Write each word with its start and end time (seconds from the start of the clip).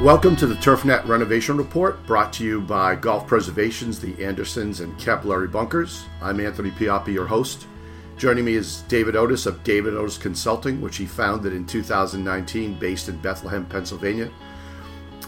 Welcome 0.00 0.34
to 0.36 0.46
the 0.46 0.54
TurfNet 0.54 1.06
Renovation 1.06 1.58
Report, 1.58 2.06
brought 2.06 2.32
to 2.32 2.44
you 2.44 2.62
by 2.62 2.94
Golf 2.94 3.26
Preservations, 3.26 4.00
the 4.00 4.24
Andersons, 4.24 4.80
and 4.80 4.98
Capillary 4.98 5.46
Bunkers. 5.46 6.06
I'm 6.22 6.40
Anthony 6.40 6.70
Pioppi, 6.70 7.12
your 7.12 7.26
host. 7.26 7.66
Joining 8.16 8.46
me 8.46 8.54
is 8.54 8.80
David 8.88 9.14
Oatis 9.14 9.46
of 9.46 9.62
David 9.62 9.92
Oatis 9.92 10.18
Consulting, 10.18 10.80
which 10.80 10.96
he 10.96 11.04
founded 11.04 11.52
in 11.52 11.66
2019, 11.66 12.78
based 12.78 13.10
in 13.10 13.18
Bethlehem, 13.18 13.66
Pennsylvania. 13.66 14.30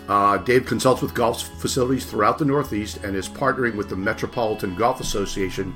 Uh, 0.08 0.38
Dave 0.38 0.64
consults 0.64 1.02
with 1.02 1.12
golf 1.12 1.42
facilities 1.60 2.06
throughout 2.06 2.38
the 2.38 2.44
Northeast 2.46 3.04
and 3.04 3.14
is 3.14 3.29
partnering 3.29 3.76
with 3.76 3.90
the 3.90 3.96
Metropolitan 3.96 4.74
Golf 4.74 5.00
Association 5.00 5.74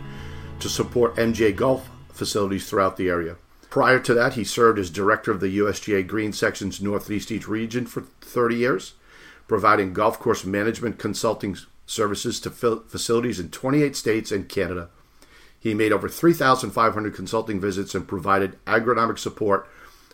to 0.58 0.70
support 0.70 1.16
MGA 1.16 1.54
Golf 1.54 1.90
facilities 2.16 2.68
throughout 2.68 2.96
the 2.96 3.08
area. 3.08 3.36
Prior 3.70 3.98
to 4.00 4.14
that, 4.14 4.34
he 4.34 4.44
served 4.44 4.78
as 4.78 4.90
director 4.90 5.30
of 5.30 5.40
the 5.40 5.58
USGA 5.58 6.06
Green 6.06 6.32
Section's 6.32 6.80
Northeast 6.80 7.30
region 7.46 7.86
for 7.86 8.02
30 8.20 8.56
years, 8.56 8.94
providing 9.48 9.92
golf 9.92 10.18
course 10.18 10.44
management 10.44 10.98
consulting 10.98 11.56
services 11.84 12.40
to 12.40 12.50
facilities 12.50 13.38
in 13.38 13.50
28 13.50 13.94
states 13.94 14.32
and 14.32 14.48
Canada. 14.48 14.88
He 15.58 15.74
made 15.74 15.92
over 15.92 16.08
3,500 16.08 17.14
consulting 17.14 17.60
visits 17.60 17.94
and 17.94 18.06
provided 18.06 18.56
agronomic 18.66 19.18
support 19.18 19.68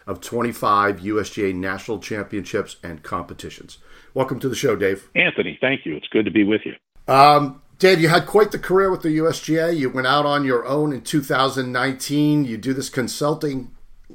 of 0.07 0.21
25 0.21 1.01
USGA 1.01 1.55
national 1.55 1.99
championships 1.99 2.77
and 2.83 3.03
competitions. 3.03 3.79
Welcome 4.15 4.41
to 4.41 4.49
the 4.49 4.57
show, 4.57 4.77
Dave. 4.77 5.09
Anthony, 5.15 5.59
thank 5.61 5.87
you. 5.87 5.97
It's 5.97 6.09
good 6.09 6.25
to 6.25 6.31
be 6.31 6.45
with 6.45 6.63
you. 6.65 6.75
Um, 7.13 7.63
Dave, 7.83 8.01
you 8.01 8.07
had 8.07 8.27
quite 8.27 8.53
the 8.53 8.61
career 8.61 8.93
with 8.93 9.03
the 9.03 9.19
USGA. 9.19 9.77
You 9.77 9.91
went 9.91 10.07
out 10.07 10.25
on 10.25 10.45
your 10.45 10.65
own 10.65 10.93
in 10.93 11.01
2019. 11.01 12.45
You 12.45 12.57
do 12.57 12.73
this 12.73 12.89
consulting. 12.89 13.73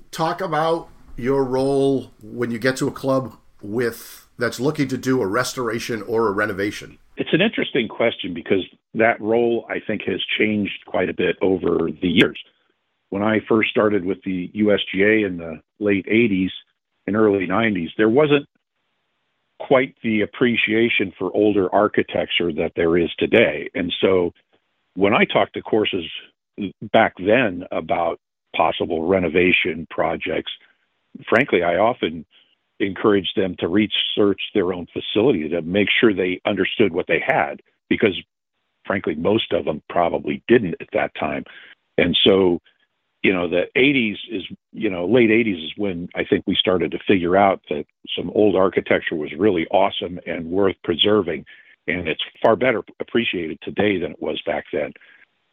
Talk 0.09 0.39
about 0.39 0.87
your 1.17 1.43
role 1.43 2.13
when 2.23 2.49
you 2.49 2.59
get 2.59 2.77
to 2.77 2.87
a 2.87 2.91
club 2.91 3.35
with 3.61 4.25
that's 4.39 4.61
looking 4.61 4.87
to 4.87 4.97
do 4.97 5.21
a 5.21 5.27
restoration 5.27 6.01
or 6.03 6.29
a 6.29 6.31
renovation. 6.31 6.97
It's 7.17 7.33
an 7.33 7.41
interesting 7.41 7.89
question 7.89 8.33
because 8.33 8.65
that 8.93 9.19
role 9.19 9.65
I 9.69 9.81
think 9.85 10.03
has 10.03 10.21
changed 10.39 10.85
quite 10.85 11.09
a 11.09 11.13
bit 11.13 11.35
over 11.41 11.89
the 11.91 12.07
years. 12.07 12.39
When 13.09 13.21
I 13.21 13.41
first 13.49 13.69
started 13.69 14.05
with 14.05 14.19
the 14.23 14.49
USGA 14.55 15.27
in 15.27 15.39
the 15.39 15.59
late 15.81 16.05
80s 16.05 16.51
and 17.05 17.17
early 17.17 17.45
90s, 17.47 17.89
there 17.97 18.07
wasn't 18.07 18.47
quite 19.59 19.95
the 20.03 20.21
appreciation 20.21 21.13
for 21.17 21.35
older 21.35 21.73
architecture 21.73 22.53
that 22.53 22.73
there 22.75 22.97
is 22.97 23.09
today. 23.17 23.69
And 23.73 23.93
so 24.01 24.33
when 24.95 25.13
I 25.13 25.25
talked 25.25 25.53
to 25.55 25.61
courses 25.61 26.05
back 26.91 27.13
then 27.17 27.63
about 27.71 28.19
possible 28.55 29.07
renovation 29.07 29.87
projects, 29.89 30.51
frankly, 31.27 31.63
I 31.63 31.77
often 31.77 32.25
encouraged 32.79 33.35
them 33.35 33.55
to 33.59 33.67
research 33.67 34.41
their 34.53 34.73
own 34.73 34.87
facility 34.93 35.49
to 35.49 35.61
make 35.61 35.89
sure 35.89 36.13
they 36.13 36.39
understood 36.45 36.93
what 36.93 37.07
they 37.07 37.21
had 37.25 37.61
because 37.89 38.15
frankly 38.85 39.15
most 39.15 39.51
of 39.51 39.65
them 39.65 39.81
probably 39.89 40.43
didn't 40.47 40.75
at 40.79 40.87
that 40.93 41.11
time 41.15 41.43
and 41.97 42.15
so 42.23 42.59
you 43.27 43.33
know 43.33 43.49
the 43.49 43.63
80s 43.75 44.15
is 44.31 44.43
you 44.71 44.89
know 44.89 45.05
late 45.05 45.29
80s 45.29 45.65
is 45.65 45.73
when 45.75 46.07
i 46.15 46.23
think 46.23 46.45
we 46.47 46.55
started 46.55 46.91
to 46.91 46.99
figure 47.05 47.35
out 47.35 47.61
that 47.69 47.83
some 48.15 48.31
old 48.33 48.55
architecture 48.55 49.15
was 49.15 49.33
really 49.37 49.67
awesome 49.67 50.17
and 50.25 50.49
worth 50.49 50.77
preserving 50.81 51.43
and 51.87 52.07
it's 52.07 52.23
far 52.41 52.55
better 52.55 52.83
appreciated 53.01 53.59
today 53.61 53.99
than 53.99 54.11
it 54.11 54.21
was 54.21 54.41
back 54.45 54.65
then. 54.71 54.93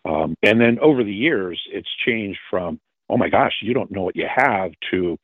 Um, 0.05 0.36
and 0.42 0.61
then 0.61 0.78
over 0.81 1.03
the 1.03 1.12
years 1.12 1.61
it's 1.72 1.89
changed 2.06 2.39
from 2.48 2.78
oh 3.11 3.16
my 3.16 3.28
gosh 3.28 3.55
you 3.61 3.75
don't 3.75 3.91
know 3.91 4.03
what 4.03 4.14
you 4.14 4.28
have 4.33 4.70
to 4.92 5.19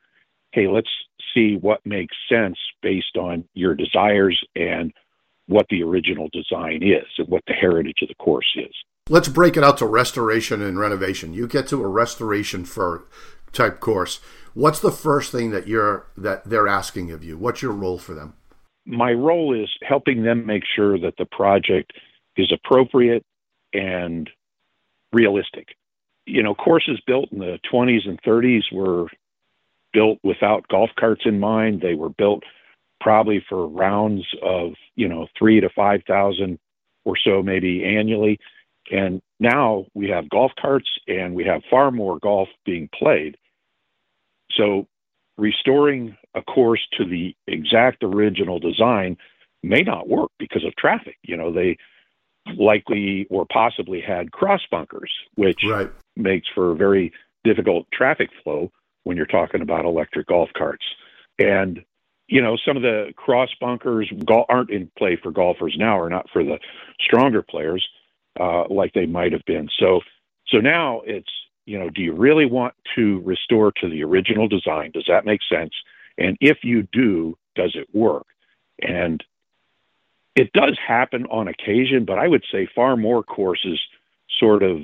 hey 0.51 0.67
let's 0.67 0.91
see 1.33 1.57
what 1.57 1.87
makes 1.87 2.17
sense 2.29 2.59
based 2.83 3.17
on 3.17 3.45
your 3.55 3.77
desires 3.77 4.43
and 4.57 4.93
what 5.47 5.67
the 5.71 5.85
original 5.85 6.29
design 6.33 6.83
is 6.83 7.07
and 7.19 7.29
what 7.29 7.45
the 7.47 7.53
heritage 7.53 7.99
of 8.03 8.09
the 8.09 8.15
course 8.15 8.57
is 8.57 8.75
let's 9.09 9.29
break 9.29 9.57
it 9.57 9.65
out 9.65 9.79
to 9.79 9.87
restoration 9.87 10.63
and 10.63 10.79
renovation. 10.79 11.35
You 11.35 11.47
get 11.47 11.67
to 11.69 11.83
a 11.83 11.89
restoration 11.89 12.65
for 12.65 13.05
type 13.53 13.81
course. 13.81 14.21
What's 14.55 14.81
the 14.81 14.93
first 14.93 15.33
thing 15.33 15.51
that 15.51 15.69
you're 15.69 16.07
that 16.17 16.45
they're 16.49 16.69
asking 16.69 17.11
of 17.11 17.23
you? 17.23 17.37
What's 17.37 17.63
your 17.63 17.73
role 17.73 17.99
for 17.99 18.15
them? 18.15 18.35
My 18.87 19.13
role 19.13 19.55
is 19.55 19.69
helping 19.83 20.23
them 20.23 20.47
make 20.47 20.63
sure 20.75 20.99
that 20.99 21.15
the 21.19 21.27
project 21.27 21.93
is 22.37 22.53
appropriate 22.53 23.25
and 23.73 24.29
realistic. 25.13 25.69
You 26.27 26.43
know, 26.43 26.55
courses 26.55 27.01
built 27.07 27.31
in 27.33 27.39
the 27.39 27.59
20s 27.73 28.09
and 28.09 28.21
30s 28.23 28.73
were 28.73 29.07
built 29.93 30.19
without 30.23 30.69
golf 30.69 30.91
carts 30.99 31.23
in 31.25 31.39
mind. 31.41 31.81
They 31.81 31.95
were 31.95 32.11
built 32.11 32.43
probably 33.01 33.45
for 33.49 33.67
rounds 33.67 34.25
of, 34.43 34.73
you 34.95 35.09
know, 35.09 35.27
3 35.39 35.61
to 35.61 35.69
5,000 35.75 36.59
or 37.05 37.17
so 37.17 37.43
maybe 37.43 37.85
annually 37.85 38.39
and 38.91 39.23
now 39.39 39.87
we 39.95 40.09
have 40.09 40.29
golf 40.29 40.53
carts 40.61 40.89
and 41.07 41.35
we 41.35 41.45
have 41.45 41.63
far 41.71 41.91
more 41.91 42.19
golf 42.19 42.49
being 42.65 42.89
played. 42.93 43.37
So 44.57 44.87
restoring 45.39 46.17
a 46.35 46.43
course 46.43 46.87
to 46.99 47.05
the 47.05 47.35
exact 47.47 48.03
original 48.03 48.59
design 48.59 49.17
may 49.63 49.83
not 49.83 50.09
work 50.09 50.31
because 50.39 50.65
of 50.65 50.75
traffic. 50.77 51.17
You 51.23 51.37
know, 51.37 51.53
they 51.53 51.77
likely 52.57 53.27
or 53.31 53.47
possibly 53.51 54.01
had 54.01 54.33
cross 54.33 54.61
bunkers, 54.71 55.13
which 55.35 55.61
right. 55.69 55.91
makes 56.17 56.49
for 56.55 56.73
a 56.73 56.77
very 56.77 57.13
difficult 57.45 57.87
traffic 57.93 58.31
flow 58.43 58.71
when 59.05 59.17
you're 59.17 59.27
talking 59.27 59.63
about 59.63 59.85
electric 59.85 60.27
golf 60.27 60.51
carts. 60.57 60.85
And 61.39 61.85
you 62.27 62.41
know, 62.41 62.57
some 62.65 62.77
of 62.77 62.83
the 62.85 63.13
cross 63.17 63.49
bunkers 63.61 64.09
aren't 64.49 64.71
in 64.71 64.89
play 64.97 65.19
for 65.21 65.33
golfers 65.33 65.75
now, 65.77 65.99
or 65.99 66.09
not 66.09 66.31
for 66.33 66.45
the 66.45 66.59
stronger 67.01 67.43
players 67.43 67.87
uh, 68.39 68.65
like 68.69 68.93
they 68.93 69.07
might 69.07 69.33
have 69.33 69.45
been. 69.47 69.69
So, 69.79 70.01
so 70.49 70.59
now 70.59 71.03
it's 71.05 71.31
you 71.71 71.79
know, 71.79 71.89
do 71.89 72.03
you 72.03 72.13
really 72.13 72.47
want 72.47 72.75
to 72.97 73.21
restore 73.21 73.71
to 73.81 73.89
the 73.89 74.03
original 74.03 74.49
design? 74.49 74.91
Does 74.93 75.05
that 75.07 75.25
make 75.25 75.41
sense? 75.49 75.73
And 76.19 76.37
if 76.41 76.59
you 76.65 76.89
do, 76.93 77.39
does 77.55 77.77
it 77.77 77.87
work? 77.95 78.27
And 78.83 79.23
it 80.35 80.53
does 80.53 80.77
happen 80.85 81.27
on 81.27 81.47
occasion, 81.47 82.05
but 82.05 82.19
I 82.19 82.27
would 82.27 82.45
say 82.51 82.69
far 82.75 82.97
more 82.97 83.23
courses 83.23 83.79
sort 84.41 84.65
of 84.65 84.79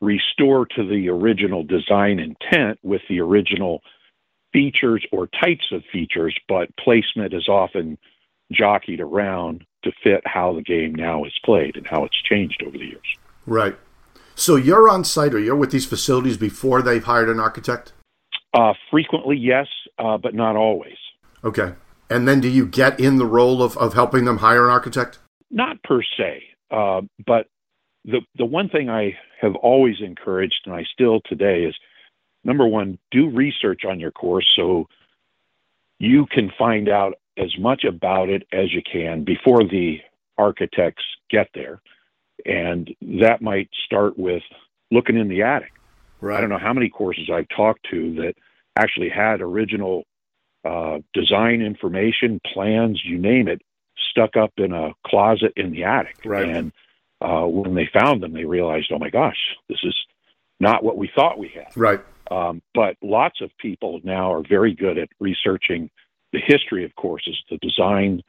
restore 0.00 0.66
to 0.74 0.84
the 0.84 1.08
original 1.08 1.62
design 1.62 2.18
intent 2.18 2.80
with 2.82 3.02
the 3.08 3.20
original 3.20 3.82
features 4.52 5.06
or 5.12 5.28
types 5.28 5.66
of 5.70 5.82
features, 5.92 6.36
but 6.48 6.76
placement 6.76 7.32
is 7.32 7.48
often 7.48 7.96
jockeyed 8.50 9.00
around 9.00 9.64
to 9.84 9.92
fit 10.02 10.22
how 10.24 10.54
the 10.54 10.62
game 10.62 10.94
now 10.94 11.24
is 11.24 11.32
played 11.44 11.76
and 11.76 11.86
how 11.86 12.04
it's 12.04 12.20
changed 12.22 12.62
over 12.66 12.76
the 12.76 12.84
years. 12.84 13.16
Right. 13.46 13.76
So 14.34 14.56
you're 14.56 14.88
on 14.88 15.04
site 15.04 15.34
or 15.34 15.38
you're 15.38 15.56
with 15.56 15.70
these 15.70 15.86
facilities 15.86 16.36
before 16.36 16.82
they've 16.82 17.04
hired 17.04 17.28
an 17.28 17.38
architect? 17.38 17.92
Uh, 18.54 18.72
frequently, 18.90 19.36
yes, 19.36 19.66
uh, 19.98 20.18
but 20.18 20.34
not 20.34 20.56
always. 20.56 20.96
Okay. 21.44 21.74
And 22.10 22.28
then 22.28 22.40
do 22.40 22.48
you 22.48 22.66
get 22.66 23.00
in 23.00 23.16
the 23.16 23.26
role 23.26 23.62
of, 23.62 23.76
of 23.78 23.94
helping 23.94 24.24
them 24.24 24.38
hire 24.38 24.66
an 24.66 24.72
architect? 24.72 25.18
Not 25.50 25.82
per 25.82 26.02
se. 26.16 26.42
Uh, 26.70 27.02
but 27.26 27.46
the, 28.04 28.20
the 28.36 28.44
one 28.44 28.68
thing 28.68 28.88
I 28.88 29.16
have 29.40 29.54
always 29.56 29.96
encouraged, 30.00 30.62
and 30.66 30.74
I 30.74 30.84
still 30.92 31.20
today, 31.26 31.64
is 31.64 31.74
number 32.44 32.66
one, 32.66 32.98
do 33.10 33.30
research 33.30 33.82
on 33.88 34.00
your 34.00 34.12
course 34.12 34.46
so 34.56 34.86
you 35.98 36.26
can 36.26 36.50
find 36.58 36.88
out 36.88 37.14
as 37.38 37.56
much 37.58 37.84
about 37.84 38.28
it 38.28 38.46
as 38.52 38.72
you 38.72 38.82
can 38.82 39.24
before 39.24 39.64
the 39.64 40.00
architects 40.38 41.04
get 41.30 41.48
there. 41.54 41.80
And 42.44 42.94
that 43.20 43.40
might 43.40 43.68
start 43.84 44.18
with 44.18 44.42
looking 44.90 45.16
in 45.16 45.28
the 45.28 45.42
attic. 45.42 45.72
Right. 46.20 46.38
I 46.38 46.40
don't 46.40 46.50
know 46.50 46.58
how 46.58 46.72
many 46.72 46.88
courses 46.88 47.30
I've 47.32 47.48
talked 47.54 47.86
to 47.90 48.14
that 48.16 48.34
actually 48.76 49.08
had 49.08 49.40
original 49.40 50.04
uh, 50.64 50.98
design 51.14 51.62
information, 51.62 52.40
plans, 52.52 53.00
you 53.04 53.18
name 53.18 53.48
it, 53.48 53.62
stuck 54.10 54.36
up 54.36 54.52
in 54.56 54.72
a 54.72 54.92
closet 55.06 55.52
in 55.56 55.72
the 55.72 55.84
attic. 55.84 56.18
Right. 56.24 56.48
And 56.48 56.72
uh, 57.20 57.46
when 57.46 57.74
they 57.74 57.88
found 57.92 58.22
them, 58.22 58.32
they 58.32 58.44
realized, 58.44 58.90
oh 58.92 58.98
my 58.98 59.10
gosh, 59.10 59.38
this 59.68 59.78
is 59.82 59.96
not 60.60 60.84
what 60.84 60.96
we 60.96 61.10
thought 61.14 61.38
we 61.38 61.48
had. 61.48 61.76
Right. 61.76 62.00
Um, 62.30 62.62
but 62.74 62.96
lots 63.02 63.40
of 63.40 63.50
people 63.58 64.00
now 64.04 64.32
are 64.32 64.42
very 64.48 64.74
good 64.74 64.98
at 64.98 65.08
researching 65.20 65.90
the 66.32 66.40
history 66.44 66.84
of 66.84 66.94
course, 66.96 67.24
is 67.26 67.36
the 67.50 67.58
design 67.58 68.22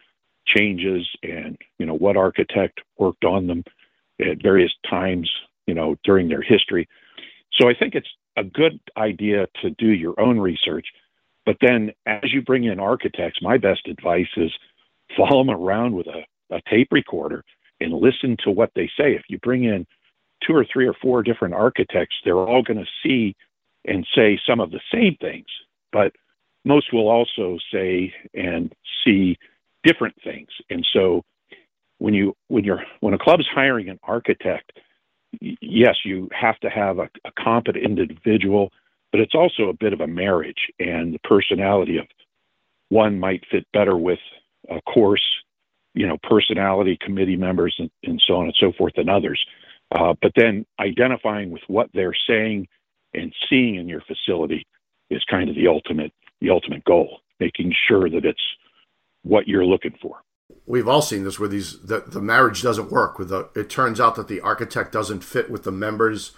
changes, 0.45 1.07
and 1.23 1.57
you 1.79 1.85
know 1.85 1.95
what 1.95 2.17
architect 2.17 2.81
worked 2.97 3.23
on 3.25 3.47
them 3.47 3.63
at 4.19 4.41
various 4.41 4.71
times, 4.89 5.31
you 5.67 5.73
know, 5.73 5.95
during 6.03 6.27
their 6.27 6.41
history. 6.41 6.87
So 7.53 7.69
I 7.69 7.73
think 7.73 7.95
it's 7.95 8.09
a 8.37 8.43
good 8.43 8.79
idea 8.97 9.47
to 9.61 9.69
do 9.71 9.87
your 9.87 10.19
own 10.19 10.39
research. 10.39 10.87
But 11.45 11.57
then, 11.61 11.91
as 12.05 12.33
you 12.33 12.41
bring 12.41 12.65
in 12.65 12.79
architects, 12.79 13.39
my 13.41 13.57
best 13.57 13.87
advice 13.87 14.27
is 14.37 14.51
follow 15.17 15.43
them 15.43 15.53
around 15.53 15.93
with 15.93 16.07
a, 16.07 16.25
a 16.55 16.61
tape 16.69 16.89
recorder 16.91 17.43
and 17.79 17.93
listen 17.93 18.37
to 18.43 18.51
what 18.51 18.71
they 18.75 18.87
say. 18.97 19.13
If 19.13 19.23
you 19.29 19.39
bring 19.39 19.65
in 19.65 19.85
two 20.45 20.53
or 20.53 20.65
three 20.71 20.87
or 20.87 20.93
four 20.93 21.21
different 21.21 21.53
architects, 21.53 22.15
they're 22.23 22.37
all 22.37 22.63
going 22.63 22.79
to 22.79 22.91
see 23.03 23.35
and 23.85 24.07
say 24.15 24.39
some 24.47 24.59
of 24.59 24.71
the 24.71 24.79
same 24.93 25.17
things, 25.19 25.47
but 25.91 26.13
most 26.65 26.93
will 26.93 27.09
also 27.09 27.57
say 27.71 28.13
and 28.33 28.73
see 29.05 29.37
different 29.83 30.15
things. 30.23 30.49
And 30.69 30.85
so 30.93 31.23
when 31.97 32.13
you 32.13 32.35
when 32.47 32.63
you're 32.63 32.83
when 33.01 33.13
a 33.13 33.17
club 33.17 33.39
is 33.39 33.47
hiring 33.53 33.89
an 33.89 33.99
architect, 34.03 34.71
yes, 35.39 35.95
you 36.05 36.29
have 36.31 36.59
to 36.59 36.69
have 36.69 36.99
a, 36.99 37.09
a 37.25 37.31
competent 37.37 37.85
individual, 37.85 38.71
but 39.11 39.21
it's 39.21 39.35
also 39.35 39.69
a 39.69 39.73
bit 39.73 39.93
of 39.93 40.01
a 40.01 40.07
marriage 40.07 40.71
and 40.79 41.13
the 41.13 41.19
personality 41.19 41.97
of 41.97 42.05
one 42.89 43.19
might 43.19 43.43
fit 43.49 43.65
better 43.73 43.97
with 43.97 44.19
a 44.69 44.81
course, 44.81 45.23
you 45.93 46.07
know, 46.07 46.17
personality 46.23 46.97
committee 47.01 47.35
members 47.35 47.75
and, 47.79 47.89
and 48.03 48.21
so 48.25 48.35
on 48.35 48.45
and 48.45 48.55
so 48.59 48.71
forth 48.77 48.93
than 48.95 49.09
others. 49.09 49.43
Uh, 49.91 50.13
but 50.21 50.31
then 50.35 50.65
identifying 50.79 51.51
with 51.51 51.61
what 51.67 51.89
they're 51.93 52.15
saying 52.27 52.67
and 53.13 53.33
seeing 53.49 53.75
in 53.75 53.87
your 53.87 54.01
facility 54.01 54.65
is 55.09 55.23
kind 55.29 55.49
of 55.49 55.55
the 55.55 55.67
ultimate 55.67 56.11
the 56.43 56.51
ultimate 56.51 56.83
goal, 56.83 57.21
making 57.39 57.73
sure 57.87 58.09
that 58.09 58.25
it's 58.25 58.43
what 59.23 59.47
you're 59.47 59.65
looking 59.65 59.95
for. 60.01 60.17
We've 60.65 60.87
all 60.87 61.01
seen 61.01 61.23
this 61.23 61.39
where 61.39 61.49
these 61.49 61.79
the, 61.81 62.03
the 62.05 62.21
marriage 62.21 62.61
doesn't 62.61 62.91
work 62.91 63.17
with 63.17 63.29
the 63.29 63.49
it 63.55 63.69
turns 63.69 63.99
out 63.99 64.15
that 64.15 64.27
the 64.27 64.41
architect 64.41 64.91
doesn't 64.91 65.23
fit 65.23 65.49
with 65.49 65.63
the 65.63 65.71
members 65.71 66.33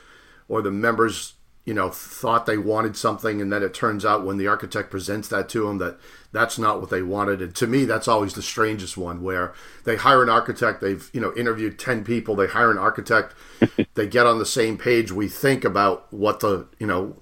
or 0.47 0.61
the 0.61 0.71
members 0.71 1.33
you 1.65 1.73
know 1.73 1.89
thought 1.89 2.45
they 2.45 2.57
wanted 2.57 2.95
something 2.95 3.41
and 3.41 3.51
then 3.51 3.63
it 3.63 3.73
turns 3.73 4.05
out 4.05 4.25
when 4.25 4.37
the 4.37 4.47
architect 4.47 4.89
presents 4.89 5.27
that 5.27 5.49
to 5.49 5.65
them 5.67 5.79
that 5.79 5.97
that's 6.31 6.57
not 6.57 6.79
what 6.79 6.91
they 6.91 7.01
wanted 7.01 7.41
and 7.41 7.55
to 7.55 7.67
me 7.67 7.85
that's 7.85 8.07
always 8.07 8.33
the 8.33 8.41
strangest 8.41 8.97
one 8.97 9.21
where 9.21 9.53
they 9.83 9.95
hire 9.95 10.23
an 10.23 10.29
architect 10.29 10.81
they've 10.81 11.09
you 11.13 11.19
know 11.19 11.33
interviewed 11.35 11.77
10 11.77 12.03
people 12.03 12.35
they 12.35 12.47
hire 12.47 12.71
an 12.71 12.77
architect 12.77 13.33
they 13.95 14.07
get 14.07 14.27
on 14.27 14.39
the 14.39 14.45
same 14.45 14.77
page 14.77 15.11
we 15.11 15.27
think 15.27 15.65
about 15.65 16.11
what 16.13 16.39
the 16.39 16.67
you 16.79 16.87
know 16.87 17.15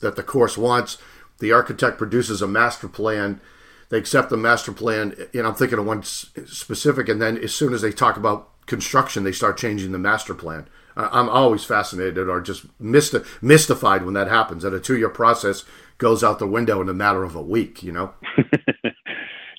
that 0.00 0.16
the 0.16 0.22
course 0.22 0.58
wants 0.58 0.98
the 1.38 1.52
architect 1.52 1.98
produces 1.98 2.42
a 2.42 2.48
master 2.48 2.88
plan 2.88 3.40
they 3.88 3.98
accept 3.98 4.30
the 4.30 4.36
master 4.36 4.72
plan 4.72 5.14
know 5.34 5.48
i'm 5.48 5.54
thinking 5.54 5.78
of 5.78 5.86
one 5.86 6.02
specific 6.02 7.08
and 7.08 7.20
then 7.20 7.36
as 7.38 7.54
soon 7.54 7.72
as 7.72 7.82
they 7.82 7.92
talk 7.92 8.16
about 8.16 8.50
construction 8.66 9.24
they 9.24 9.32
start 9.32 9.56
changing 9.56 9.92
the 9.92 9.98
master 9.98 10.34
plan 10.34 10.68
I'm 10.96 11.28
always 11.28 11.64
fascinated 11.64 12.28
or 12.28 12.40
just 12.40 12.66
mysti- 12.80 13.24
mystified 13.42 14.04
when 14.04 14.14
that 14.14 14.28
happens. 14.28 14.62
That 14.62 14.72
a 14.72 14.80
two 14.80 14.96
year 14.96 15.10
process 15.10 15.64
goes 15.98 16.24
out 16.24 16.38
the 16.38 16.46
window 16.46 16.80
in 16.80 16.88
a 16.88 16.94
matter 16.94 17.22
of 17.22 17.34
a 17.34 17.42
week. 17.42 17.82
You 17.82 17.92
know. 17.92 18.14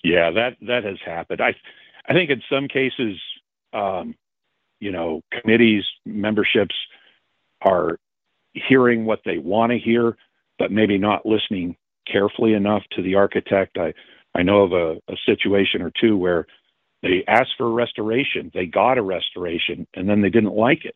yeah, 0.03 0.31
that 0.31 0.57
that 0.61 0.83
has 0.83 0.97
happened. 1.05 1.41
I 1.41 1.53
I 2.07 2.13
think 2.13 2.31
in 2.31 2.41
some 2.49 2.67
cases, 2.67 3.19
um, 3.71 4.15
you 4.79 4.91
know, 4.91 5.21
committees 5.31 5.83
memberships 6.05 6.75
are 7.61 7.99
hearing 8.53 9.05
what 9.05 9.19
they 9.23 9.37
want 9.37 9.71
to 9.71 9.77
hear, 9.77 10.17
but 10.59 10.71
maybe 10.71 10.97
not 10.97 11.25
listening 11.25 11.75
carefully 12.11 12.53
enough 12.53 12.83
to 12.95 13.01
the 13.01 13.15
architect. 13.15 13.77
I 13.77 13.93
I 14.35 14.43
know 14.43 14.61
of 14.63 14.73
a, 14.73 15.11
a 15.11 15.15
situation 15.25 15.81
or 15.81 15.91
two 15.99 16.17
where 16.17 16.45
they 17.01 17.23
asked 17.27 17.53
for 17.57 17.67
a 17.67 17.71
restoration, 17.71 18.51
they 18.53 18.65
got 18.65 18.97
a 18.97 19.01
restoration, 19.01 19.87
and 19.93 20.09
then 20.09 20.21
they 20.21 20.29
didn't 20.29 20.55
like 20.55 20.85
it. 20.85 20.95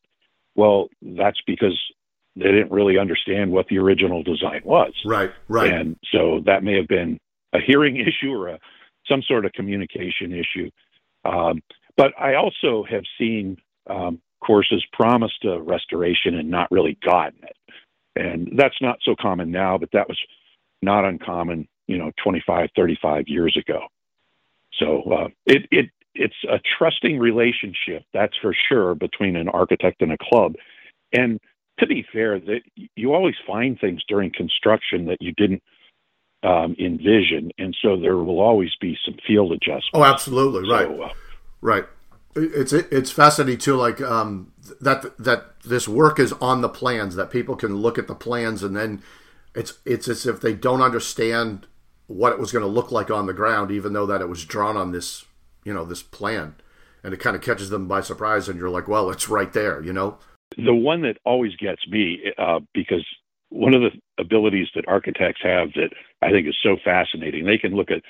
Well, 0.55 0.89
that's 1.01 1.39
because 1.45 1.79
they 2.35 2.45
didn't 2.45 2.71
really 2.71 2.97
understand 2.97 3.51
what 3.51 3.67
the 3.67 3.77
original 3.77 4.23
design 4.23 4.61
was. 4.63 4.93
Right, 5.05 5.31
right. 5.47 5.71
And 5.71 5.97
so 6.11 6.41
that 6.45 6.63
may 6.63 6.75
have 6.75 6.87
been 6.87 7.19
a 7.53 7.59
hearing 7.65 7.97
issue 8.07 8.33
or 8.33 8.49
a, 8.49 8.59
some 9.09 9.21
sort 9.23 9.45
of 9.45 9.51
communication 9.53 10.31
issue. 10.31 10.69
Um, 11.25 11.61
but 11.97 12.13
I 12.19 12.35
also 12.35 12.83
have 12.89 13.03
seen 13.17 13.57
um, 13.89 14.21
courses 14.45 14.83
promised 14.93 15.43
a 15.45 15.61
restoration 15.61 16.35
and 16.35 16.49
not 16.49 16.71
really 16.71 16.97
gotten 17.03 17.43
it. 17.43 17.55
And 18.15 18.53
that's 18.57 18.81
not 18.81 18.97
so 19.03 19.15
common 19.19 19.51
now, 19.51 19.77
but 19.77 19.89
that 19.93 20.07
was 20.07 20.19
not 20.81 21.05
uncommon, 21.05 21.67
you 21.87 21.97
know, 21.97 22.11
25, 22.23 22.69
35 22.75 23.25
years 23.27 23.57
ago. 23.57 23.81
So 24.79 25.03
uh, 25.11 25.27
it, 25.45 25.67
it 25.71 25.89
it's 26.13 26.35
a 26.49 26.59
trusting 26.77 27.19
relationship, 27.19 28.03
that's 28.13 28.35
for 28.41 28.53
sure, 28.67 28.95
between 28.95 29.35
an 29.35 29.47
architect 29.47 30.01
and 30.01 30.11
a 30.11 30.17
club. 30.17 30.55
And 31.13 31.39
to 31.79 31.87
be 31.87 32.05
fair, 32.11 32.39
that 32.39 32.61
you 32.95 33.13
always 33.13 33.35
find 33.47 33.79
things 33.79 34.01
during 34.07 34.31
construction 34.31 35.05
that 35.05 35.21
you 35.21 35.33
didn't 35.33 35.63
um, 36.43 36.75
envision, 36.79 37.51
and 37.57 37.75
so 37.81 37.99
there 37.99 38.17
will 38.17 38.39
always 38.39 38.71
be 38.81 38.97
some 39.05 39.15
field 39.27 39.51
adjustments. 39.51 39.91
Oh, 39.93 40.03
absolutely, 40.03 40.69
right, 40.69 40.87
so, 40.87 41.01
uh, 41.03 41.13
right. 41.61 41.85
It's 42.35 42.73
it's 42.73 43.11
fascinating 43.11 43.59
too, 43.59 43.75
like 43.75 43.99
um, 44.01 44.53
that 44.79 45.17
that 45.17 45.59
this 45.63 45.87
work 45.87 46.19
is 46.19 46.33
on 46.33 46.61
the 46.61 46.69
plans 46.69 47.15
that 47.15 47.29
people 47.29 47.55
can 47.55 47.77
look 47.77 47.97
at 47.97 48.07
the 48.07 48.15
plans, 48.15 48.63
and 48.63 48.75
then 48.75 49.01
it's 49.53 49.79
it's 49.85 50.07
as 50.07 50.25
if 50.25 50.39
they 50.39 50.53
don't 50.53 50.81
understand 50.81 51.67
what 52.07 52.31
it 52.31 52.39
was 52.39 52.51
going 52.51 52.63
to 52.63 52.71
look 52.71 52.91
like 52.91 53.11
on 53.11 53.25
the 53.25 53.33
ground, 53.33 53.71
even 53.71 53.93
though 53.93 54.05
that 54.05 54.21
it 54.21 54.29
was 54.29 54.45
drawn 54.45 54.77
on 54.77 54.91
this 54.91 55.25
you 55.63 55.73
know 55.73 55.85
this 55.85 56.03
plan. 56.03 56.55
And 57.03 57.15
it 57.15 57.19
kind 57.19 57.35
of 57.35 57.41
catches 57.41 57.71
them 57.71 57.87
by 57.87 58.01
surprise 58.01 58.47
and 58.47 58.59
you're 58.59 58.69
like 58.69 58.87
well 58.87 59.09
it's 59.09 59.27
right 59.27 59.51
there 59.51 59.81
you 59.81 59.91
know? 59.91 60.19
The 60.55 60.75
one 60.75 61.01
that 61.01 61.17
always 61.25 61.55
gets 61.55 61.81
me 61.87 62.19
uh, 62.37 62.59
because 62.75 63.03
one 63.49 63.73
of 63.73 63.81
the 63.81 63.91
abilities 64.19 64.67
that 64.75 64.87
architects 64.87 65.41
have 65.43 65.73
that 65.73 65.89
i 66.21 66.31
think 66.31 66.47
is 66.47 66.55
so 66.63 66.77
fascinating 66.83 67.45
they 67.45 67.57
can 67.57 67.75
look 67.75 67.91
at 67.91 68.01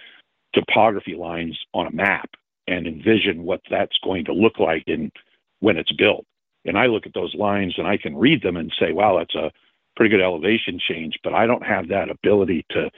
topography 0.54 1.16
lines 1.16 1.58
on 1.74 1.88
a 1.88 1.92
map 1.92 2.30
and 2.68 2.88
envision 2.88 3.44
what 3.44 3.62
that's 3.70 3.98
going 4.04 4.26
to 4.26 4.34
look 4.34 4.60
like 4.60 4.84
in 4.88 5.12
when 5.60 5.78
it's 5.78 5.92
built 5.94 6.26
and 6.66 6.78
i 6.78 6.86
look 6.86 7.06
at 7.06 7.14
those 7.14 7.34
lines 7.36 7.76
and 7.78 7.88
i 7.88 7.98
can 7.98 8.16
read 8.16 8.42
them 8.42 8.58
and 8.58 8.72
say 8.80 8.92
wow 8.92 9.18
that's 9.18 9.36
a 9.36 9.52
pretty 9.96 10.10
good 10.10 10.24
elevation 10.24 10.80
change 10.90 11.18
but 11.24 11.34
i 11.34 11.46
don't 11.46 11.66
have 11.66 11.88
that 11.90 12.10
ability 12.10 12.66
to 12.70 12.90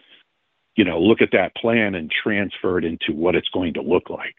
you 0.75 0.83
know 0.83 1.00
look 1.00 1.21
at 1.21 1.31
that 1.31 1.56
plan 1.56 1.95
and 1.95 2.12
transfer 2.12 2.77
it 2.77 2.86
into 2.86 3.13
what 3.13 3.36
it's 3.36 3.50
going 3.50 3.74
to 3.74 3.81
look 3.81 4.10
like 4.10 4.36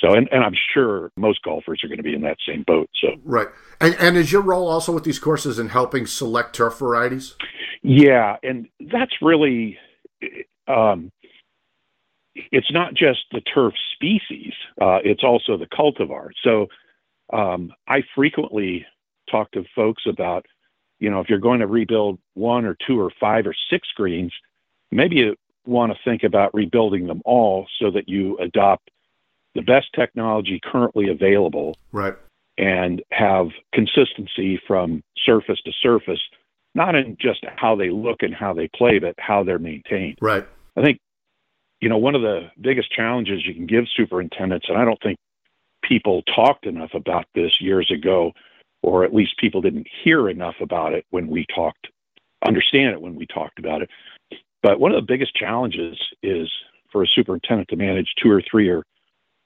so, 0.00 0.14
and, 0.14 0.28
and 0.32 0.42
I'm 0.42 0.54
sure 0.72 1.10
most 1.16 1.42
golfers 1.42 1.82
are 1.84 1.88
going 1.88 1.98
to 1.98 2.02
be 2.02 2.14
in 2.14 2.22
that 2.22 2.38
same 2.46 2.64
boat. 2.66 2.88
So, 3.00 3.08
right. 3.22 3.48
And, 3.80 3.94
and 3.96 4.16
is 4.16 4.32
your 4.32 4.40
role 4.40 4.66
also 4.66 4.92
with 4.92 5.04
these 5.04 5.18
courses 5.18 5.58
in 5.58 5.68
helping 5.68 6.06
select 6.06 6.54
turf 6.54 6.78
varieties? 6.78 7.36
Yeah. 7.82 8.36
And 8.42 8.68
that's 8.90 9.12
really, 9.20 9.78
um, 10.66 11.12
it's 12.34 12.70
not 12.72 12.94
just 12.94 13.20
the 13.32 13.40
turf 13.40 13.74
species, 13.94 14.52
uh, 14.80 14.98
it's 15.04 15.24
also 15.24 15.56
the 15.56 15.66
cultivar. 15.66 16.30
So, 16.42 16.68
um, 17.32 17.72
I 17.86 18.02
frequently 18.14 18.86
talk 19.30 19.50
to 19.52 19.64
folks 19.74 20.02
about, 20.06 20.46
you 20.98 21.10
know, 21.10 21.20
if 21.20 21.28
you're 21.28 21.38
going 21.38 21.60
to 21.60 21.66
rebuild 21.66 22.18
one 22.34 22.64
or 22.64 22.76
two 22.86 23.00
or 23.00 23.10
five 23.20 23.46
or 23.46 23.54
six 23.70 23.88
greens, 23.94 24.32
maybe 24.90 25.16
you 25.16 25.36
want 25.66 25.92
to 25.92 25.98
think 26.04 26.24
about 26.24 26.54
rebuilding 26.54 27.06
them 27.06 27.22
all 27.24 27.66
so 27.78 27.90
that 27.90 28.08
you 28.08 28.36
adopt 28.38 28.90
the 29.54 29.62
best 29.62 29.88
technology 29.94 30.60
currently 30.62 31.08
available 31.08 31.76
right. 31.92 32.14
and 32.58 33.02
have 33.10 33.48
consistency 33.72 34.60
from 34.66 35.02
surface 35.24 35.60
to 35.64 35.72
surface 35.80 36.20
not 36.74 36.94
in 36.94 37.16
just 37.20 37.44
how 37.56 37.74
they 37.74 37.90
look 37.90 38.22
and 38.22 38.34
how 38.34 38.54
they 38.54 38.68
play 38.68 38.98
but 38.98 39.14
how 39.18 39.42
they're 39.42 39.58
maintained. 39.58 40.18
Right. 40.20 40.46
I 40.76 40.82
think 40.82 41.00
you 41.80 41.88
know 41.88 41.98
one 41.98 42.14
of 42.14 42.22
the 42.22 42.50
biggest 42.60 42.92
challenges 42.92 43.46
you 43.46 43.54
can 43.54 43.66
give 43.66 43.84
superintendents 43.96 44.66
and 44.68 44.78
i 44.78 44.84
don't 44.84 45.00
think 45.02 45.18
people 45.82 46.22
talked 46.34 46.66
enough 46.66 46.90
about 46.94 47.24
this 47.34 47.52
years 47.60 47.90
ago 47.90 48.32
or 48.82 49.04
at 49.04 49.14
least 49.14 49.36
people 49.38 49.60
didn't 49.60 49.86
hear 50.04 50.28
enough 50.28 50.56
about 50.60 50.92
it 50.92 51.04
when 51.10 51.28
we 51.28 51.46
talked 51.54 51.88
understand 52.46 52.92
it 52.92 53.00
when 53.00 53.14
we 53.14 53.26
talked 53.26 53.58
about 53.58 53.82
it 53.82 53.90
but 54.62 54.80
one 54.80 54.92
of 54.92 54.96
the 54.96 55.06
biggest 55.06 55.34
challenges 55.34 55.98
is 56.22 56.48
for 56.92 57.02
a 57.02 57.06
superintendent 57.06 57.68
to 57.68 57.76
manage 57.76 58.08
two 58.22 58.30
or 58.30 58.42
three 58.50 58.68
or 58.68 58.84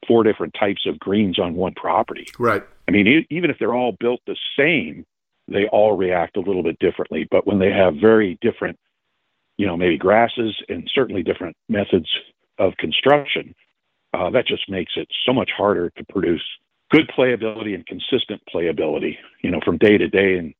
four 0.06 0.22
different 0.22 0.54
types 0.58 0.86
of 0.86 0.98
greens 0.98 1.38
on 1.38 1.54
one 1.54 1.74
property. 1.74 2.26
Right. 2.38 2.62
I 2.88 2.90
mean, 2.90 3.06
e- 3.06 3.26
even 3.30 3.50
if 3.50 3.58
they're 3.58 3.74
all 3.74 3.96
built 3.98 4.20
the 4.26 4.36
same, 4.58 5.04
they 5.48 5.66
all 5.68 5.96
react 5.96 6.36
a 6.36 6.40
little 6.40 6.62
bit 6.62 6.78
differently. 6.78 7.26
But 7.30 7.46
when 7.46 7.58
they 7.58 7.70
have 7.70 7.94
very 7.96 8.38
different, 8.40 8.78
you 9.56 9.66
know, 9.66 9.76
maybe 9.76 9.96
grasses 9.96 10.56
and 10.68 10.90
certainly 10.94 11.22
different 11.22 11.56
methods 11.68 12.08
of 12.58 12.76
construction, 12.78 13.54
uh, 14.12 14.30
that 14.30 14.46
just 14.46 14.68
makes 14.68 14.92
it 14.96 15.08
so 15.26 15.32
much 15.32 15.50
harder 15.56 15.90
to 15.90 16.04
produce 16.08 16.42
good 16.90 17.10
playability 17.16 17.74
and 17.74 17.86
consistent 17.86 18.40
playability, 18.52 19.16
you 19.42 19.50
know, 19.50 19.60
from 19.64 19.78
day 19.78 19.98
to 19.98 20.08
day 20.08 20.38
and 20.38 20.54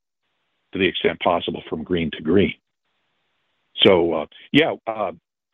to 0.72 0.78
the 0.78 0.86
extent 0.86 1.20
possible 1.20 1.62
from 1.68 1.82
green 1.84 2.10
to 2.10 2.22
green. 2.22 2.54
So, 3.76 4.12
uh, 4.14 4.26
yeah, 4.52 4.74
uh, 4.86 5.12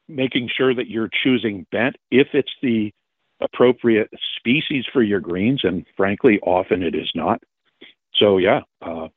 making 0.09 0.50
sure 0.54 0.75
that 0.75 0.88
you're 0.88 1.11
choosing 1.23 1.66
bent 1.70 1.97
if 2.11 2.28
it's 2.32 2.52
the 2.62 2.92
appropriate 3.40 4.11
species 4.37 4.85
for 4.92 5.02
your 5.02 5.20
greens, 5.20 5.61
and 5.64 5.87
frankly, 5.97 6.38
often 6.42 6.82
it 6.82 6.94
is 6.94 7.11
not. 7.14 7.42
So, 8.14 8.38
yeah, 8.38 8.61
uh, 8.82 9.09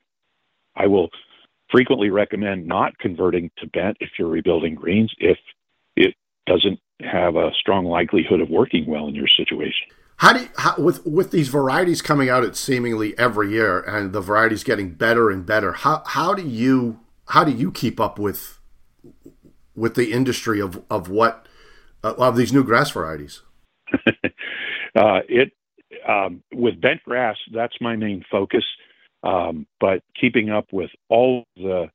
I 0.75 0.87
will 0.87 1.09
frequently 1.73 2.11
recommend 2.11 2.67
not 2.67 2.97
converting 2.99 3.49
to 3.57 3.67
bent 3.67 3.97
if 3.99 4.11
you're 4.17 4.29
rebuilding 4.29 4.75
greens 4.75 5.11
if 5.17 5.37
it 5.95 6.13
doesn't 6.45 6.79
have 7.01 7.35
a 7.35 7.49
strong 7.59 7.85
likelihood 7.85 8.39
of 8.39 8.49
working 8.49 8.85
well 8.85 9.07
in 9.07 9.15
your 9.15 9.27
situation. 9.27 9.87
How 10.17 10.33
do 10.33 10.41
you, 10.41 10.49
how, 10.57 10.75
with 10.77 11.05
with 11.05 11.31
these 11.31 11.49
varieties 11.49 12.01
coming 12.01 12.29
out 12.29 12.43
at 12.43 12.55
seemingly 12.55 13.17
every 13.17 13.51
year 13.51 13.79
and 13.79 14.13
the 14.13 14.21
varieties 14.21 14.63
getting 14.63 14.91
better 14.91 15.31
and 15.31 15.45
better? 15.45 15.73
How 15.73 16.03
how 16.05 16.35
do 16.35 16.47
you 16.47 16.99
how 17.29 17.43
do 17.43 17.51
you 17.51 17.71
keep 17.71 17.99
up 17.99 18.19
with 18.19 18.59
with 19.75 19.95
the 19.95 20.11
industry 20.11 20.61
of 20.61 20.83
of 20.89 21.09
what 21.09 21.47
uh, 22.03 22.13
of 22.19 22.37
these 22.37 22.53
new 22.53 22.63
grass 22.63 22.91
varieties? 22.91 23.41
uh, 24.95 25.19
it 25.27 25.51
um, 26.07 26.43
with 26.53 26.79
bent 26.79 27.03
grass, 27.03 27.35
that's 27.51 27.75
my 27.81 27.95
main 27.95 28.23
focus. 28.31 28.63
Um, 29.23 29.65
but 29.79 30.01
keeping 30.19 30.49
up 30.49 30.65
with 30.71 30.91
all 31.09 31.45
the 31.55 31.89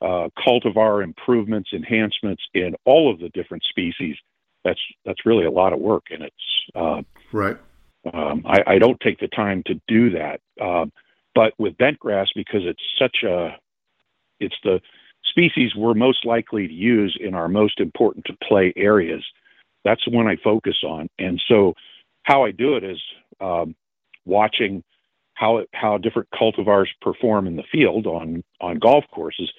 uh, 0.00 0.28
cultivar 0.38 1.04
improvements, 1.04 1.70
enhancements 1.74 2.42
in 2.54 2.74
all 2.84 3.12
of 3.12 3.20
the 3.20 3.28
different 3.30 3.62
species, 3.64 4.16
that's 4.64 4.80
that's 5.04 5.26
really 5.26 5.44
a 5.44 5.50
lot 5.50 5.72
of 5.72 5.78
work, 5.78 6.04
and 6.10 6.22
it's 6.22 6.34
uh, 6.74 7.02
right. 7.32 7.56
Um, 8.12 8.44
I, 8.46 8.62
I, 8.66 8.78
don't 8.78 8.98
take 9.00 9.20
the 9.20 9.28
time 9.28 9.62
to 9.66 9.78
do 9.86 10.10
that. 10.10 10.40
Um, 10.58 10.90
but 11.34 11.52
with 11.58 11.76
bentgrass, 11.76 12.28
because 12.34 12.62
it's 12.64 12.82
such 12.98 13.18
a, 13.24 13.56
it's 14.38 14.56
the 14.64 14.80
species 15.24 15.74
we're 15.76 15.92
most 15.92 16.24
likely 16.24 16.66
to 16.66 16.72
use 16.72 17.16
in 17.20 17.34
our 17.34 17.48
most 17.48 17.78
important 17.78 18.24
to 18.24 18.36
play 18.42 18.72
areas. 18.74 19.22
That's 19.84 20.02
the 20.06 20.16
one 20.16 20.26
I 20.26 20.36
focus 20.42 20.78
on. 20.82 21.08
And 21.18 21.42
so, 21.46 21.74
how 22.22 22.44
I 22.44 22.52
do 22.52 22.76
it 22.76 22.84
is 22.84 23.00
um, 23.40 23.74
watching 24.24 24.82
how 25.40 25.56
it, 25.56 25.70
how 25.72 25.96
different 25.96 26.28
cultivars 26.38 26.88
perform 27.00 27.46
in 27.46 27.56
the 27.56 27.64
field 27.72 28.06
on 28.06 28.44
on 28.60 28.78
golf 28.78 29.04
courses. 29.12 29.50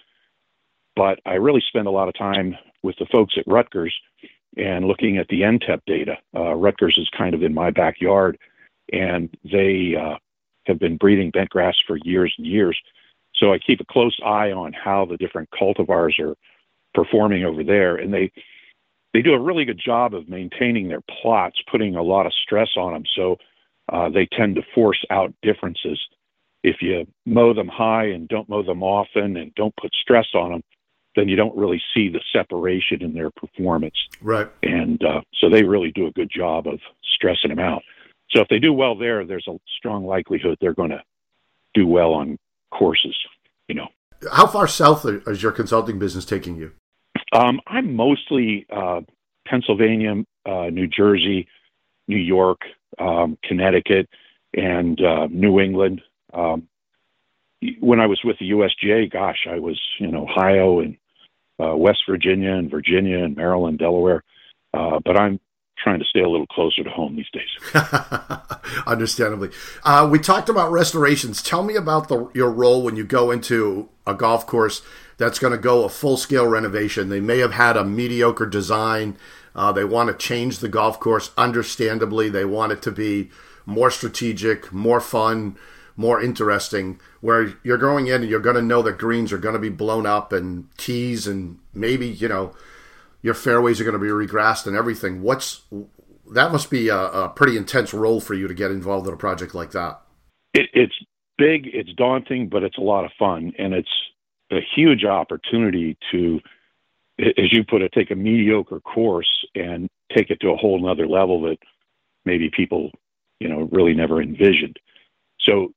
But 0.95 1.19
I 1.25 1.33
really 1.33 1.63
spend 1.67 1.87
a 1.87 1.91
lot 1.91 2.07
of 2.07 2.13
time 2.13 2.55
with 2.83 2.95
the 2.99 3.07
folks 3.11 3.33
at 3.37 3.47
Rutgers 3.47 3.93
and 4.57 4.85
looking 4.85 5.17
at 5.17 5.27
the 5.29 5.41
NTEP 5.41 5.81
data. 5.87 6.17
Uh, 6.35 6.53
Rutgers 6.53 6.97
is 6.97 7.09
kind 7.17 7.33
of 7.33 7.41
in 7.41 7.53
my 7.53 7.71
backyard, 7.71 8.37
and 8.93 9.35
they 9.43 9.95
uh, 9.95 10.17
have 10.67 10.77
been 10.77 10.97
breeding 10.97 11.31
bentgrass 11.31 11.73
for 11.87 11.97
years 12.03 12.33
and 12.37 12.45
years. 12.45 12.79
So 13.35 13.51
I 13.51 13.57
keep 13.57 13.79
a 13.79 13.85
close 13.85 14.17
eye 14.23 14.51
on 14.51 14.73
how 14.73 15.05
the 15.05 15.17
different 15.17 15.49
cultivars 15.49 16.19
are 16.19 16.35
performing 16.93 17.43
over 17.43 17.63
there, 17.63 17.95
and 17.95 18.13
they 18.13 18.31
they 19.13 19.23
do 19.23 19.33
a 19.33 19.39
really 19.39 19.65
good 19.65 19.81
job 19.83 20.13
of 20.13 20.29
maintaining 20.29 20.89
their 20.89 21.01
plots, 21.21 21.59
putting 21.71 21.95
a 21.95 22.03
lot 22.03 22.27
of 22.27 22.33
stress 22.33 22.69
on 22.77 22.93
them. 22.93 23.03
So 23.15 23.37
uh, 23.91 24.09
they 24.09 24.27
tend 24.27 24.55
to 24.55 24.61
force 24.73 25.03
out 25.09 25.33
differences. 25.41 25.99
If 26.63 26.77
you 26.81 27.05
mow 27.25 27.53
them 27.53 27.67
high 27.67 28.05
and 28.05 28.27
don't 28.27 28.47
mow 28.47 28.63
them 28.63 28.83
often 28.83 29.37
and 29.37 29.53
don't 29.55 29.75
put 29.75 29.91
stress 30.01 30.27
on 30.33 30.51
them, 30.51 30.61
then 31.15 31.27
you 31.27 31.35
don't 31.35 31.55
really 31.57 31.81
see 31.93 32.07
the 32.07 32.21
separation 32.31 33.01
in 33.01 33.13
their 33.13 33.31
performance. 33.31 33.95
Right. 34.21 34.47
And 34.63 35.03
uh, 35.03 35.21
so 35.39 35.49
they 35.49 35.63
really 35.63 35.91
do 35.91 36.07
a 36.07 36.11
good 36.11 36.31
job 36.33 36.67
of 36.67 36.79
stressing 37.15 37.49
them 37.49 37.59
out. 37.59 37.83
So 38.29 38.41
if 38.41 38.47
they 38.47 38.59
do 38.59 38.71
well 38.71 38.95
there, 38.95 39.25
there's 39.25 39.47
a 39.47 39.57
strong 39.77 40.05
likelihood 40.05 40.57
they're 40.61 40.73
going 40.73 40.91
to 40.91 41.03
do 41.73 41.85
well 41.85 42.13
on 42.13 42.37
courses. 42.71 43.15
You 43.67 43.75
know. 43.75 43.87
How 44.31 44.47
far 44.47 44.67
south 44.67 45.05
is 45.05 45.43
your 45.43 45.51
consulting 45.51 45.99
business 45.99 46.25
taking 46.25 46.55
you? 46.55 46.71
Um, 47.33 47.59
I'm 47.67 47.95
mostly 47.95 48.65
uh, 48.69 49.01
Pennsylvania, 49.47 50.23
uh, 50.45 50.69
New 50.69 50.87
Jersey, 50.87 51.47
New 52.07 52.17
York, 52.17 52.59
um, 52.99 53.37
Connecticut, 53.43 54.09
and 54.53 54.99
uh, 55.01 55.27
New 55.27 55.59
England. 55.59 56.01
Um, 56.33 56.67
when 57.79 57.99
I 57.99 58.07
was 58.07 58.19
with 58.23 58.37
the 58.39 58.51
USGA, 58.51 59.11
gosh, 59.11 59.47
I 59.49 59.59
was 59.59 59.79
in 59.99 60.15
Ohio 60.15 60.79
and 60.79 60.97
uh, 61.61 61.75
West 61.75 61.99
Virginia 62.09 62.53
and 62.53 62.71
Virginia 62.71 63.23
and 63.23 63.35
Maryland, 63.35 63.79
Delaware. 63.79 64.23
Uh, 64.73 64.99
but 65.03 65.19
I'm 65.19 65.39
trying 65.81 65.99
to 65.99 66.05
stay 66.05 66.21
a 66.21 66.29
little 66.29 66.47
closer 66.47 66.83
to 66.83 66.89
home 66.89 67.15
these 67.15 67.29
days. 67.31 67.49
Understandably, 68.87 69.49
uh, 69.83 70.07
we 70.11 70.19
talked 70.19 70.49
about 70.49 70.71
restorations. 70.71 71.41
Tell 71.41 71.63
me 71.63 71.75
about 71.75 72.07
the, 72.07 72.29
your 72.33 72.51
role 72.51 72.83
when 72.83 72.95
you 72.95 73.03
go 73.03 73.31
into 73.31 73.89
a 74.05 74.13
golf 74.13 74.45
course 74.45 74.81
that's 75.17 75.39
going 75.39 75.51
to 75.51 75.57
go 75.57 75.83
a 75.83 75.89
full 75.89 76.17
scale 76.17 76.47
renovation. 76.47 77.09
They 77.09 77.19
may 77.19 77.39
have 77.39 77.53
had 77.53 77.77
a 77.77 77.83
mediocre 77.83 78.45
design. 78.45 79.17
Uh, 79.55 79.71
they 79.71 79.83
want 79.83 80.09
to 80.09 80.15
change 80.15 80.59
the 80.59 80.69
golf 80.69 80.99
course. 80.99 81.31
Understandably, 81.37 82.29
they 82.29 82.45
want 82.45 82.71
it 82.71 82.81
to 82.83 82.91
be 82.91 83.29
more 83.65 83.91
strategic, 83.91 84.71
more 84.73 84.99
fun, 84.99 85.57
more 85.95 86.21
interesting. 86.21 86.99
Where 87.19 87.53
you're 87.63 87.77
going 87.77 88.07
in 88.07 88.21
and 88.21 88.29
you're 88.29 88.39
going 88.39 88.55
to 88.55 88.61
know 88.61 88.81
that 88.81 88.97
greens 88.97 89.31
are 89.31 89.37
going 89.37 89.53
to 89.53 89.59
be 89.59 89.69
blown 89.69 90.05
up 90.05 90.33
and 90.33 90.67
tees 90.77 91.27
and 91.27 91.59
maybe 91.73 92.07
you 92.07 92.27
know 92.27 92.55
your 93.21 93.33
fairways 93.33 93.79
are 93.79 93.83
going 93.83 93.93
to 93.93 93.99
be 93.99 94.07
regrassed 94.07 94.67
and 94.67 94.75
everything. 94.75 95.21
What's 95.21 95.61
that 96.31 96.51
must 96.51 96.69
be 96.69 96.87
a, 96.87 96.97
a 96.97 97.29
pretty 97.29 97.57
intense 97.57 97.93
role 97.93 98.21
for 98.21 98.33
you 98.33 98.47
to 98.47 98.53
get 98.53 98.71
involved 98.71 99.07
in 99.07 99.13
a 99.13 99.17
project 99.17 99.53
like 99.53 99.71
that. 99.71 100.01
It, 100.53 100.69
it's 100.73 100.95
big, 101.37 101.67
it's 101.73 101.91
daunting, 101.93 102.49
but 102.49 102.63
it's 102.63 102.77
a 102.77 102.81
lot 102.81 103.05
of 103.05 103.11
fun, 103.19 103.53
and 103.57 103.73
it's 103.73 103.89
a 104.51 104.59
huge 104.75 105.03
opportunity 105.03 105.97
to, 106.11 106.39
as 107.19 107.51
you 107.51 107.63
put 107.63 107.81
it, 107.81 107.91
take 107.93 108.11
a 108.11 108.15
mediocre 108.15 108.79
course 108.79 109.45
and 109.55 109.89
take 110.15 110.29
it 110.29 110.39
to 110.41 110.49
a 110.49 110.57
whole 110.57 110.81
nother 110.81 111.07
level 111.07 111.41
that 111.41 111.57
maybe 112.25 112.49
people, 112.55 112.91
you 113.39 113.49
know, 113.49 113.67
really 113.71 113.93
never 113.93 114.21
envisioned. 114.21 114.77
So, 115.41 115.73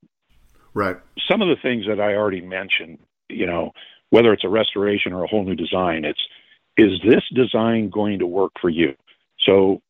right, 0.72 0.96
some 1.28 1.42
of 1.42 1.48
the 1.48 1.60
things 1.62 1.84
that 1.88 2.00
I 2.00 2.14
already 2.14 2.40
mentioned, 2.40 2.98
you 3.28 3.46
know, 3.46 3.72
whether 4.10 4.32
it's 4.32 4.44
a 4.44 4.48
restoration 4.48 5.12
or 5.12 5.24
a 5.24 5.28
whole 5.28 5.44
new 5.44 5.56
design, 5.56 6.04
it's 6.04 6.20
is 6.76 7.00
this 7.04 7.23
design 7.35 7.90
going 7.90 8.19
to 8.19 8.26
work 8.26 8.52
for 8.61 8.71
you? 8.71 8.95
So, 9.40 9.81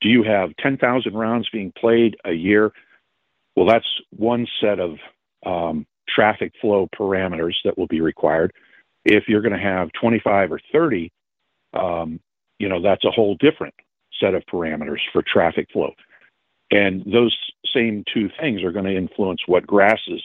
do 0.00 0.08
you 0.08 0.22
have 0.22 0.50
10,000 0.60 1.14
rounds 1.14 1.48
being 1.50 1.72
played 1.78 2.16
a 2.24 2.32
year? 2.32 2.72
Well, 3.56 3.66
that's 3.66 3.86
one 4.10 4.46
set 4.60 4.78
of 4.78 4.98
um, 5.46 5.86
traffic 6.08 6.52
flow 6.60 6.88
parameters 6.98 7.54
that 7.64 7.78
will 7.78 7.86
be 7.86 8.00
required. 8.00 8.52
If 9.04 9.24
you're 9.28 9.40
going 9.40 9.56
to 9.56 9.58
have 9.58 9.88
25 9.98 10.52
or 10.52 10.60
30, 10.72 11.10
um, 11.72 12.20
you 12.58 12.68
know, 12.68 12.82
that's 12.82 13.04
a 13.04 13.10
whole 13.10 13.36
different 13.40 13.74
set 14.20 14.34
of 14.34 14.42
parameters 14.52 15.00
for 15.12 15.22
traffic 15.22 15.68
flow. 15.72 15.92
And 16.70 17.02
those 17.10 17.36
same 17.74 18.04
two 18.12 18.28
things 18.40 18.62
are 18.62 18.72
going 18.72 18.84
to 18.84 18.96
influence 18.96 19.40
what 19.46 19.66
grasses 19.66 20.22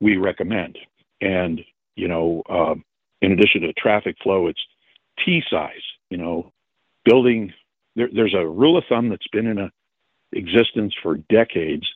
we 0.00 0.16
recommend. 0.16 0.78
And, 1.20 1.60
you 1.94 2.08
know, 2.08 2.42
uh, 2.48 2.74
in 3.20 3.32
addition 3.32 3.62
to 3.62 3.72
traffic 3.74 4.16
flow, 4.22 4.48
it's 4.48 4.60
tee 5.24 5.42
size. 5.48 5.82
You 6.10 6.18
know, 6.18 6.52
building 7.04 7.52
there, 7.96 8.08
there's 8.12 8.34
a 8.34 8.46
rule 8.46 8.76
of 8.76 8.84
thumb 8.88 9.08
that's 9.08 9.28
been 9.28 9.46
in 9.46 9.58
a, 9.58 9.70
existence 10.32 10.94
for 11.02 11.16
decades, 11.28 11.86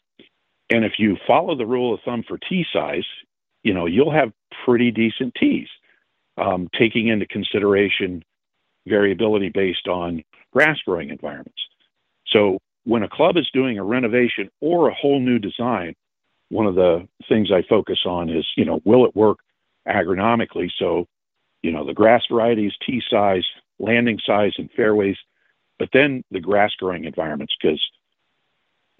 and 0.70 0.84
if 0.84 0.94
you 0.98 1.16
follow 1.26 1.56
the 1.56 1.66
rule 1.66 1.94
of 1.94 2.00
thumb 2.04 2.22
for 2.26 2.38
tee 2.38 2.66
size, 2.72 3.06
you 3.62 3.72
know 3.72 3.86
you'll 3.86 4.12
have 4.12 4.32
pretty 4.64 4.90
decent 4.90 5.34
tees, 5.34 5.68
um, 6.38 6.68
taking 6.78 7.08
into 7.08 7.26
consideration 7.26 8.22
variability 8.86 9.48
based 9.48 9.88
on 9.88 10.22
grass 10.52 10.78
growing 10.86 11.10
environments. 11.10 11.60
So 12.28 12.58
when 12.84 13.02
a 13.02 13.08
club 13.08 13.36
is 13.36 13.50
doing 13.52 13.78
a 13.78 13.84
renovation 13.84 14.48
or 14.60 14.88
a 14.88 14.94
whole 14.94 15.20
new 15.20 15.38
design, 15.38 15.94
one 16.50 16.66
of 16.66 16.76
the 16.76 17.06
things 17.28 17.50
I 17.50 17.62
focus 17.62 17.98
on 18.06 18.30
is, 18.30 18.46
you 18.56 18.64
know, 18.64 18.80
will 18.84 19.04
it 19.04 19.16
work 19.16 19.38
agronomically? 19.88 20.70
So 20.78 21.06
you 21.66 21.72
know, 21.72 21.84
the 21.84 21.92
grass 21.92 22.22
varieties, 22.30 22.72
tee 22.86 23.02
size, 23.10 23.44
landing 23.80 24.20
size, 24.24 24.52
and 24.56 24.70
fairways, 24.76 25.16
but 25.80 25.88
then 25.92 26.22
the 26.30 26.38
grass 26.38 26.70
growing 26.78 27.04
environments, 27.04 27.54
because 27.60 27.84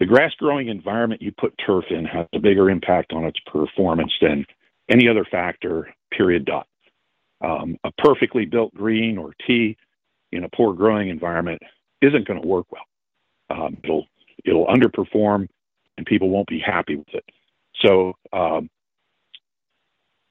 the 0.01 0.05
grass 0.05 0.33
growing 0.37 0.67
environment 0.67 1.21
you 1.21 1.31
put 1.31 1.53
turf 1.65 1.85
in 1.89 2.03
has 2.03 2.27
a 2.33 2.39
bigger 2.39 2.69
impact 2.69 3.13
on 3.13 3.23
its 3.23 3.39
performance 3.51 4.11
than 4.21 4.45
any 4.89 5.07
other 5.07 5.23
factor, 5.23 5.87
period 6.11 6.43
dot. 6.43 6.67
Um, 7.39 7.77
a 7.85 7.91
perfectly 7.99 8.43
built 8.45 8.73
green 8.73 9.17
or 9.17 9.33
tee 9.45 9.77
in 10.33 10.43
a 10.43 10.49
poor 10.49 10.73
growing 10.73 11.07
environment 11.07 11.61
isn't 12.01 12.27
going 12.27 12.41
to 12.41 12.47
work 12.47 12.65
well. 12.69 12.83
Um, 13.49 13.77
it'll 13.81 14.05
it'll 14.43 14.67
underperform, 14.67 15.47
and 15.97 16.05
people 16.05 16.29
won't 16.29 16.47
be 16.49 16.59
happy 16.59 16.97
with 16.97 17.13
it. 17.13 17.23
So, 17.81 18.13
um, 18.33 18.69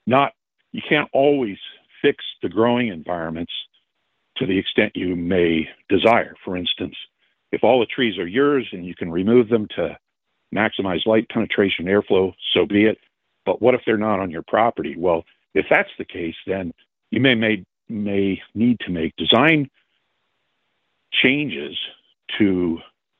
not 0.06 0.32
you 0.72 0.82
can't 0.86 1.08
always 1.14 1.56
fix 2.02 2.24
the 2.42 2.48
growing 2.48 2.88
environments 2.88 3.52
to 4.36 4.46
the 4.46 4.58
extent 4.58 4.92
you 4.94 5.16
may 5.16 5.68
desire. 5.88 6.34
For 6.44 6.56
instance, 6.56 6.94
if 7.52 7.64
all 7.64 7.80
the 7.80 7.86
trees 7.86 8.18
are 8.18 8.26
yours 8.26 8.66
and 8.72 8.84
you 8.84 8.94
can 8.94 9.10
remove 9.10 9.48
them 9.48 9.66
to 9.76 9.96
maximize 10.54 11.06
light 11.06 11.28
penetration 11.28 11.86
airflow, 11.86 12.32
so 12.52 12.66
be 12.66 12.84
it. 12.84 12.98
But 13.44 13.62
what 13.62 13.74
if 13.74 13.82
they're 13.86 13.96
not 13.96 14.20
on 14.20 14.30
your 14.30 14.42
property? 14.42 14.94
Well, 14.96 15.24
if 15.54 15.66
that's 15.70 15.90
the 15.98 16.04
case, 16.04 16.34
then 16.46 16.72
you 17.10 17.20
may 17.20 17.34
may, 17.34 17.64
may 17.88 18.42
need 18.54 18.78
to 18.80 18.90
make 18.90 19.14
design 19.16 19.70
changes 21.12 21.76
to 22.38 22.78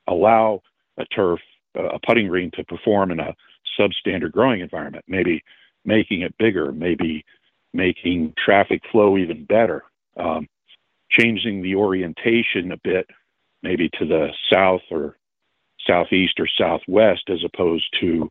allow 0.09 0.61
a 0.99 1.05
turf, 1.07 1.41
a 1.75 1.99
putting 2.07 2.29
green 2.29 2.51
to 2.53 2.65
perform 2.65 3.11
in 3.11 3.21
a 3.21 3.35
substandard 3.79 4.33
growing 4.33 4.61
environment, 4.61 5.05
maybe 5.09 5.43
making 5.85 6.23
it 6.23 6.37
bigger, 6.39 6.73
maybe 6.73 7.25
making 7.77 8.35
traffic 8.43 8.83
flow 8.91 9.17
even 9.17 9.45
better, 9.45 9.83
um, 10.17 10.47
changing 11.11 11.63
the 11.63 11.75
orientation 11.75 12.73
a 12.73 12.77
bit, 12.83 13.07
maybe 13.63 13.89
to 13.99 14.07
the 14.07 14.29
south 14.53 14.83
or 14.91 15.17
southeast 15.87 16.35
or 16.41 16.49
southwest 16.59 17.23
as 17.29 17.39
opposed 17.45 17.87
to 18.01 18.29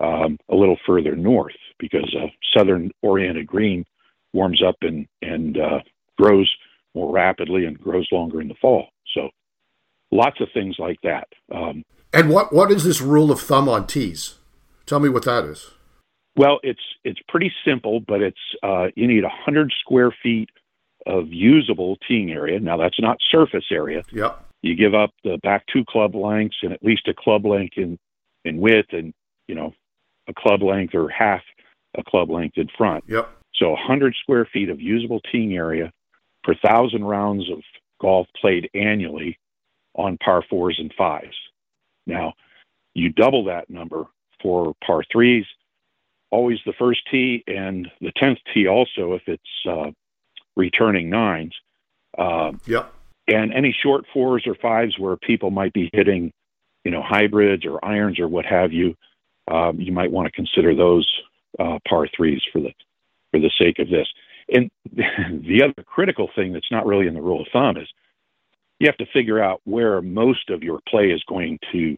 um, 0.00 0.38
a 0.48 0.54
little 0.54 0.78
further 0.86 1.16
north, 1.16 1.54
because 1.78 2.14
a 2.14 2.26
southern 2.56 2.90
oriented 3.02 3.46
green 3.46 3.84
warms 4.32 4.62
up 4.66 4.76
and 4.82 5.06
and 5.20 5.58
uh, 5.58 5.80
grows 6.18 6.50
more 6.94 7.12
rapidly 7.12 7.64
and 7.66 7.78
grows 7.80 8.08
longer 8.12 8.40
in 8.40 8.48
the 8.48 8.54
fall. 8.60 8.88
So 9.14 9.30
lots 10.10 10.40
of 10.40 10.48
things 10.52 10.76
like 10.78 10.98
that. 11.02 11.28
Um, 11.54 11.84
and 12.12 12.30
what 12.30 12.52
what 12.52 12.70
is 12.70 12.84
this 12.84 13.00
rule 13.00 13.30
of 13.30 13.40
thumb 13.40 13.68
on 13.68 13.86
tees? 13.86 14.36
Tell 14.86 15.00
me 15.00 15.08
what 15.08 15.24
that 15.24 15.44
is. 15.44 15.70
Well, 16.36 16.60
it's 16.62 16.80
it's 17.04 17.20
pretty 17.28 17.52
simple, 17.64 18.00
but 18.00 18.22
it's 18.22 18.38
uh, 18.62 18.88
you 18.94 19.06
need 19.06 19.22
100 19.22 19.72
square 19.80 20.14
feet 20.22 20.48
of 21.06 21.28
usable 21.28 21.98
teeing 22.08 22.30
area. 22.30 22.58
Now 22.60 22.76
that's 22.76 23.00
not 23.00 23.18
surface 23.30 23.66
area. 23.70 24.02
Yep. 24.12 24.44
You 24.62 24.76
give 24.76 24.94
up 24.94 25.10
the 25.24 25.38
back 25.42 25.64
two 25.72 25.84
club 25.84 26.14
lengths 26.14 26.56
and 26.62 26.72
at 26.72 26.82
least 26.82 27.08
a 27.08 27.14
club 27.14 27.44
length 27.44 27.76
in 27.76 27.98
in 28.44 28.58
width, 28.58 28.92
and 28.92 29.12
you 29.46 29.54
know 29.54 29.74
a 30.28 30.32
club 30.34 30.62
length 30.62 30.94
or 30.94 31.08
half 31.08 31.42
a 31.96 32.02
club 32.02 32.30
length 32.30 32.56
in 32.56 32.68
front. 32.78 33.04
Yep. 33.08 33.28
So 33.54 33.70
100 33.70 34.14
square 34.20 34.48
feet 34.50 34.70
of 34.70 34.80
usable 34.80 35.20
teeing 35.30 35.54
area 35.54 35.92
per 36.42 36.54
thousand 36.54 37.04
rounds 37.04 37.50
of 37.50 37.58
golf 38.00 38.26
played 38.40 38.68
annually 38.74 39.38
on 39.94 40.16
par 40.18 40.42
fours 40.48 40.76
and 40.78 40.92
fives. 40.96 41.36
Now, 42.06 42.32
you 42.94 43.10
double 43.10 43.44
that 43.44 43.70
number 43.70 44.06
for 44.42 44.74
par 44.84 45.04
threes, 45.12 45.44
always 46.32 46.58
the 46.66 46.72
first 46.78 47.02
tee 47.10 47.44
and 47.46 47.88
the 48.00 48.10
10th 48.20 48.38
tee 48.52 48.66
also 48.66 49.12
if 49.12 49.22
it's 49.26 49.42
uh, 49.68 49.90
returning 50.56 51.10
nines. 51.10 51.54
Uh, 52.18 52.52
yep. 52.66 52.92
And 53.28 53.52
any 53.52 53.76
short 53.82 54.04
fours 54.12 54.44
or 54.46 54.56
fives 54.56 54.98
where 54.98 55.16
people 55.16 55.50
might 55.50 55.72
be 55.72 55.88
hitting, 55.92 56.32
you 56.84 56.90
know, 56.90 57.02
hybrids 57.02 57.64
or 57.64 57.84
irons 57.84 58.18
or 58.18 58.26
what 58.26 58.44
have 58.46 58.72
you, 58.72 58.96
um, 59.48 59.78
you 59.78 59.92
might 59.92 60.10
want 60.10 60.26
to 60.26 60.32
consider 60.32 60.74
those 60.74 61.08
uh, 61.60 61.78
par 61.88 62.08
threes 62.16 62.42
for 62.52 62.60
the 62.60 62.72
for 63.30 63.38
the 63.38 63.50
sake 63.58 63.78
of 63.78 63.88
this. 63.88 64.08
And 64.48 64.70
the 64.92 65.62
other 65.62 65.84
critical 65.84 66.28
thing 66.34 66.52
that's 66.52 66.70
not 66.70 66.86
really 66.86 67.06
in 67.06 67.14
the 67.14 67.22
rule 67.22 67.42
of 67.42 67.46
thumb 67.52 67.76
is 67.76 67.88
you 68.80 68.88
have 68.88 68.96
to 68.96 69.06
figure 69.12 69.42
out 69.42 69.60
where 69.64 70.02
most 70.02 70.50
of 70.50 70.62
your 70.62 70.80
play 70.88 71.06
is 71.06 71.22
going 71.28 71.58
to 71.70 71.96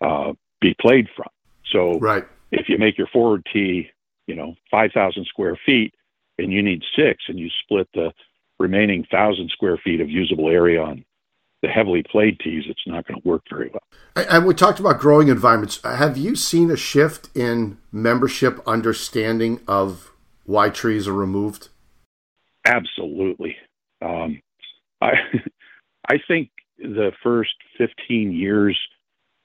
uh, 0.00 0.32
be 0.60 0.74
played 0.80 1.08
from. 1.16 1.28
So 1.72 1.98
right. 1.98 2.24
If 2.50 2.68
you 2.68 2.78
make 2.78 2.98
your 2.98 3.06
forward 3.08 3.46
tee, 3.52 3.88
you 4.26 4.34
know, 4.34 4.54
5,000 4.70 5.26
square 5.26 5.58
feet 5.64 5.94
and 6.38 6.52
you 6.52 6.62
need 6.62 6.82
six 6.96 7.24
and 7.28 7.38
you 7.38 7.48
split 7.62 7.88
the 7.94 8.12
remaining 8.58 9.06
1,000 9.10 9.50
square 9.50 9.78
feet 9.82 10.00
of 10.00 10.10
usable 10.10 10.48
area 10.48 10.80
on 10.80 11.04
the 11.62 11.68
heavily 11.68 12.02
played 12.02 12.38
tees, 12.40 12.64
it's 12.68 12.80
not 12.86 13.06
going 13.06 13.20
to 13.20 13.28
work 13.28 13.42
very 13.50 13.70
well. 13.70 13.82
And 14.16 14.46
we 14.46 14.54
talked 14.54 14.80
about 14.80 14.98
growing 14.98 15.28
environments. 15.28 15.80
Have 15.84 16.16
you 16.16 16.34
seen 16.34 16.70
a 16.70 16.76
shift 16.76 17.28
in 17.36 17.78
membership 17.92 18.60
understanding 18.66 19.60
of 19.68 20.10
why 20.44 20.70
trees 20.70 21.06
are 21.06 21.12
removed? 21.12 21.68
Absolutely. 22.66 23.56
Um, 24.02 24.40
I 25.00 25.12
I 26.08 26.18
think 26.26 26.50
the 26.78 27.12
first 27.22 27.54
15 27.78 28.32
years 28.32 28.78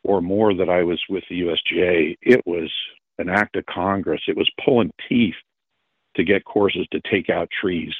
or 0.06 0.22
more 0.22 0.54
that 0.54 0.70
I 0.70 0.84
was 0.84 1.02
with 1.10 1.24
the 1.30 1.42
USGA, 1.42 2.16
it 2.22 2.46
was 2.46 2.72
an 3.18 3.28
act 3.28 3.56
of 3.56 3.66
Congress. 3.66 4.22
It 4.28 4.38
was 4.38 4.50
pulling 4.64 4.92
teeth 5.10 5.34
to 6.16 6.24
get 6.24 6.46
courses 6.46 6.86
to 6.92 7.02
take 7.10 7.30
out 7.30 7.50
trees. 7.50 7.94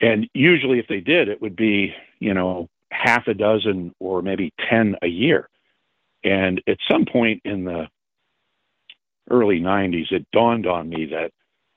And 0.00 0.28
usually, 0.34 0.78
if 0.78 0.86
they 0.88 1.00
did, 1.00 1.28
it 1.28 1.42
would 1.42 1.56
be, 1.56 1.92
you 2.20 2.32
know, 2.32 2.68
half 2.92 3.26
a 3.26 3.34
dozen 3.34 3.92
or 3.98 4.22
maybe 4.22 4.52
10 4.70 4.96
a 5.02 5.08
year. 5.08 5.48
And 6.22 6.62
at 6.68 6.78
some 6.88 7.06
point 7.06 7.42
in 7.44 7.64
the 7.64 7.88
early 9.30 9.58
90s, 9.58 10.12
it 10.12 10.26
dawned 10.32 10.66
on 10.66 10.88
me 10.88 11.06
that 11.06 11.32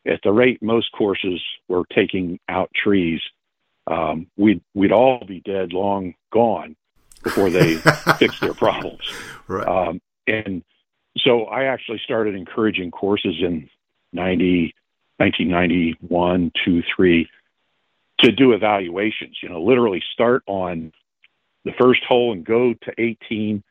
at 0.05 0.19
the 0.23 0.31
rate 0.31 0.61
most 0.61 0.91
courses 0.91 1.41
were 1.67 1.85
taking 1.91 2.39
out 2.47 2.69
trees, 2.75 3.21
um, 3.87 4.27
we'd 4.37 4.61
we'd 4.75 4.91
all 4.91 5.23
be 5.27 5.41
dead, 5.41 5.73
long 5.73 6.13
gone, 6.31 6.75
before 7.25 7.49
they 7.49 7.75
fix 8.19 8.39
their 8.39 8.53
problems. 8.53 9.01
Right. 9.47 9.67
Um, 9.67 9.99
and 10.27 10.63
so 11.17 11.45
I 11.45 11.65
actually 11.65 11.99
started 12.05 12.35
encouraging 12.35 12.91
courses 12.91 13.35
in 13.41 13.69
90, 14.13 14.73
1991, 15.17 16.51
2, 16.63 16.83
3 16.95 17.29
to 18.19 18.31
do 18.31 18.53
evaluations. 18.53 19.37
You 19.43 19.49
know, 19.49 19.61
literally 19.61 20.01
start 20.13 20.43
on 20.47 20.93
the 21.65 21.73
first 21.79 22.01
hole 22.07 22.31
and 22.31 22.45
go 22.45 22.73
to 22.73 22.93
18 22.97 23.61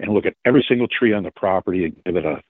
and 0.00 0.12
look 0.12 0.26
at 0.26 0.34
every 0.44 0.64
single 0.68 0.88
tree 0.88 1.14
on 1.14 1.22
the 1.22 1.30
property 1.30 1.84
and 1.84 2.04
give 2.04 2.16
it 2.16 2.26
a 2.26 2.42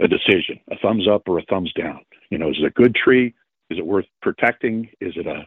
a 0.00 0.08
decision, 0.08 0.58
a 0.70 0.76
thumbs 0.78 1.06
up 1.06 1.22
or 1.28 1.38
a 1.38 1.42
thumbs 1.42 1.72
down. 1.74 2.00
You 2.30 2.38
know, 2.38 2.48
is 2.48 2.56
it 2.58 2.66
a 2.66 2.70
good 2.70 2.94
tree? 2.94 3.34
Is 3.70 3.78
it 3.78 3.86
worth 3.86 4.06
protecting? 4.20 4.88
Is 5.00 5.12
it 5.16 5.26
a 5.26 5.46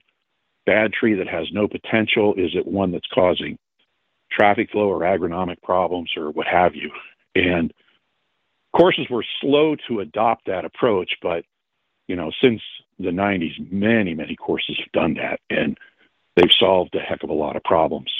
bad 0.65 0.93
tree 0.93 1.15
that 1.15 1.27
has 1.27 1.47
no 1.51 1.67
potential? 1.67 2.33
Is 2.37 2.51
it 2.55 2.65
one 2.65 2.91
that's 2.91 3.07
causing 3.13 3.57
traffic 4.35 4.71
flow 4.71 4.89
or 4.89 5.01
agronomic 5.01 5.61
problems 5.61 6.11
or 6.17 6.31
what 6.31 6.47
have 6.47 6.75
you? 6.75 6.91
And 7.35 7.73
courses 8.75 9.07
were 9.09 9.25
slow 9.41 9.75
to 9.87 9.99
adopt 9.99 10.47
that 10.47 10.65
approach, 10.65 11.11
but 11.21 11.45
you 12.07 12.15
know, 12.15 12.31
since 12.41 12.61
the 12.99 13.09
90s, 13.09 13.71
many, 13.71 14.13
many 14.13 14.35
courses 14.35 14.77
have 14.77 14.91
done 14.91 15.15
that, 15.15 15.39
and 15.49 15.77
they've 16.35 16.51
solved 16.59 16.95
a 16.95 16.99
heck 16.99 17.23
of 17.23 17.29
a 17.29 17.33
lot 17.33 17.55
of 17.55 17.63
problems, 17.63 18.11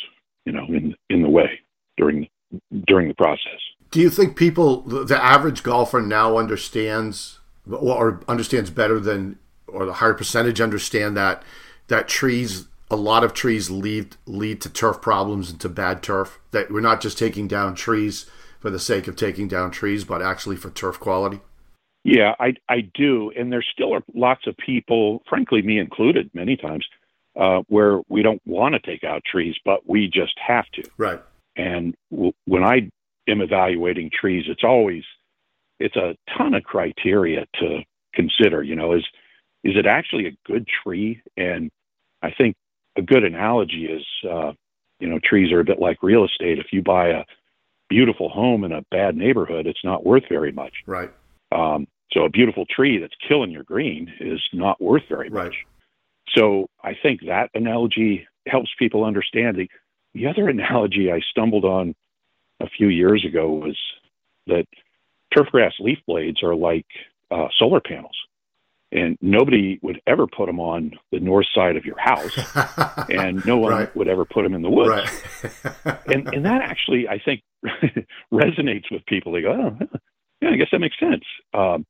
you 0.45 0.51
know, 0.51 0.65
in 0.65 0.95
in 1.09 1.21
the 1.21 1.29
way 1.29 1.59
during 1.97 2.27
during 2.87 3.07
the 3.07 3.13
process. 3.13 3.59
Do 3.91 4.01
you 4.01 4.09
think 4.09 4.35
people, 4.35 4.81
the 4.81 5.23
average 5.23 5.63
golfer 5.63 6.01
now 6.01 6.37
understands 6.37 7.39
or 7.71 8.21
understands 8.27 8.69
better 8.69 8.99
than, 8.99 9.39
or 9.67 9.85
the 9.85 9.93
higher 9.93 10.13
percentage 10.13 10.59
understand 10.59 11.15
that 11.15 11.43
that 11.87 12.07
trees, 12.07 12.67
a 12.89 12.95
lot 12.95 13.23
of 13.23 13.33
trees 13.33 13.69
lead 13.69 14.15
lead 14.25 14.61
to 14.61 14.69
turf 14.69 15.01
problems 15.01 15.49
and 15.49 15.59
to 15.61 15.69
bad 15.69 16.03
turf. 16.03 16.39
That 16.51 16.71
we're 16.71 16.81
not 16.81 17.01
just 17.01 17.17
taking 17.17 17.47
down 17.47 17.75
trees 17.75 18.25
for 18.59 18.69
the 18.69 18.79
sake 18.79 19.07
of 19.07 19.15
taking 19.15 19.47
down 19.47 19.71
trees, 19.71 20.03
but 20.03 20.21
actually 20.21 20.55
for 20.55 20.69
turf 20.69 20.99
quality. 20.99 21.41
Yeah, 22.03 22.33
I 22.39 22.53
I 22.69 22.89
do, 22.93 23.31
and 23.35 23.51
there 23.51 23.63
still 23.73 23.93
are 23.93 24.03
lots 24.13 24.45
of 24.47 24.55
people, 24.57 25.23
frankly, 25.27 25.61
me 25.61 25.79
included, 25.79 26.29
many 26.33 26.55
times, 26.55 26.85
uh, 27.35 27.61
where 27.67 28.01
we 28.09 28.21
don't 28.21 28.41
want 28.45 28.75
to 28.75 28.79
take 28.79 29.03
out 29.03 29.23
trees, 29.29 29.55
but 29.65 29.87
we 29.89 30.07
just 30.07 30.37
have 30.45 30.65
to. 30.75 30.83
Right. 30.97 31.21
And 31.55 31.95
w- 32.11 32.33
when 32.45 32.63
I 32.63 32.91
am 33.27 33.41
evaluating 33.41 34.11
trees, 34.11 34.45
it's 34.47 34.63
always 34.63 35.03
it's 35.79 35.95
a 35.95 36.15
ton 36.37 36.53
of 36.53 36.63
criteria 36.63 37.45
to 37.59 37.79
consider. 38.13 38.61
You 38.61 38.75
know, 38.75 38.93
is 38.93 39.05
is 39.63 39.73
it 39.75 39.87
actually 39.87 40.27
a 40.27 40.37
good 40.45 40.67
tree? 40.83 41.21
And 41.37 41.71
I 42.21 42.29
think 42.31 42.55
a 42.97 43.01
good 43.01 43.23
analogy 43.23 43.85
is, 43.85 44.05
uh, 44.29 44.53
you 44.99 45.07
know, 45.07 45.19
trees 45.23 45.51
are 45.51 45.59
a 45.59 45.65
bit 45.65 45.79
like 45.79 46.01
real 46.01 46.25
estate. 46.25 46.59
If 46.59 46.67
you 46.71 46.81
buy 46.81 47.09
a 47.09 47.23
beautiful 47.89 48.29
home 48.29 48.63
in 48.63 48.71
a 48.71 48.83
bad 48.91 49.15
neighborhood, 49.15 49.67
it's 49.67 49.83
not 49.83 50.05
worth 50.05 50.23
very 50.29 50.51
much. 50.51 50.73
Right. 50.85 51.11
Um, 51.51 51.87
so 52.11 52.23
a 52.23 52.29
beautiful 52.29 52.65
tree 52.65 52.97
that's 52.97 53.13
killing 53.27 53.51
your 53.51 53.63
green 53.63 54.11
is 54.19 54.41
not 54.53 54.81
worth 54.81 55.03
very 55.09 55.29
right. 55.29 55.45
much. 55.45 55.55
So 56.35 56.67
I 56.83 56.93
think 57.01 57.21
that 57.27 57.49
analogy 57.53 58.27
helps 58.47 58.69
people 58.79 59.03
understand. 59.03 59.57
The, 59.57 59.69
the 60.13 60.27
other 60.27 60.47
analogy 60.49 61.11
I 61.11 61.19
stumbled 61.29 61.65
on 61.65 61.95
a 62.61 62.69
few 62.69 62.87
years 62.87 63.25
ago 63.25 63.51
was 63.51 63.77
that 64.47 64.65
turfgrass 65.35 65.73
leaf 65.79 65.99
blades 66.07 66.41
are 66.41 66.55
like 66.55 66.85
uh, 67.31 67.47
solar 67.57 67.81
panels 67.81 68.15
and 68.95 69.17
nobody 69.21 69.77
would 69.81 70.01
ever 70.07 70.25
put 70.25 70.45
them 70.47 70.59
on 70.59 70.93
the 71.11 71.19
north 71.19 71.47
side 71.53 71.75
of 71.75 71.85
your 71.85 71.99
house, 71.99 72.31
and 73.09 73.45
no 73.45 73.57
one 73.57 73.73
right. 73.73 73.95
would 73.95 74.07
ever 74.07 74.23
put 74.23 74.43
them 74.43 74.55
in 74.55 74.61
the 74.61 74.69
woods. 74.69 75.11
Right. 75.43 75.97
and 76.07 76.27
and 76.33 76.45
that 76.45 76.61
actually, 76.61 77.07
I 77.07 77.19
think, 77.19 77.41
resonates 78.33 78.89
with 78.89 79.05
people. 79.05 79.33
They 79.33 79.41
go, 79.41 79.51
oh, 79.81 79.99
yeah, 80.41 80.49
I 80.49 80.55
guess 80.55 80.69
that 80.71 80.79
makes 80.79 80.97
sense. 80.97 81.23
Um, 81.53 81.85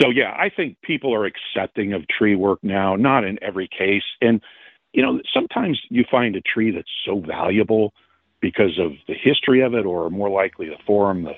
so 0.00 0.10
yeah, 0.10 0.30
I 0.38 0.48
think 0.48 0.76
people 0.82 1.12
are 1.12 1.26
accepting 1.26 1.92
of 1.92 2.06
tree 2.06 2.36
work 2.36 2.60
now, 2.62 2.94
not 2.94 3.24
in 3.24 3.42
every 3.42 3.68
case. 3.68 4.04
And 4.20 4.40
you 4.92 5.02
know, 5.02 5.20
sometimes 5.32 5.80
you 5.90 6.04
find 6.08 6.36
a 6.36 6.40
tree 6.40 6.70
that's 6.70 6.88
so 7.04 7.18
valuable 7.18 7.92
because 8.40 8.78
of 8.78 8.92
the 9.08 9.14
history 9.14 9.60
of 9.60 9.74
it, 9.74 9.84
or 9.84 10.08
more 10.08 10.30
likely 10.30 10.68
the 10.68 10.78
form, 10.86 11.24
the 11.24 11.34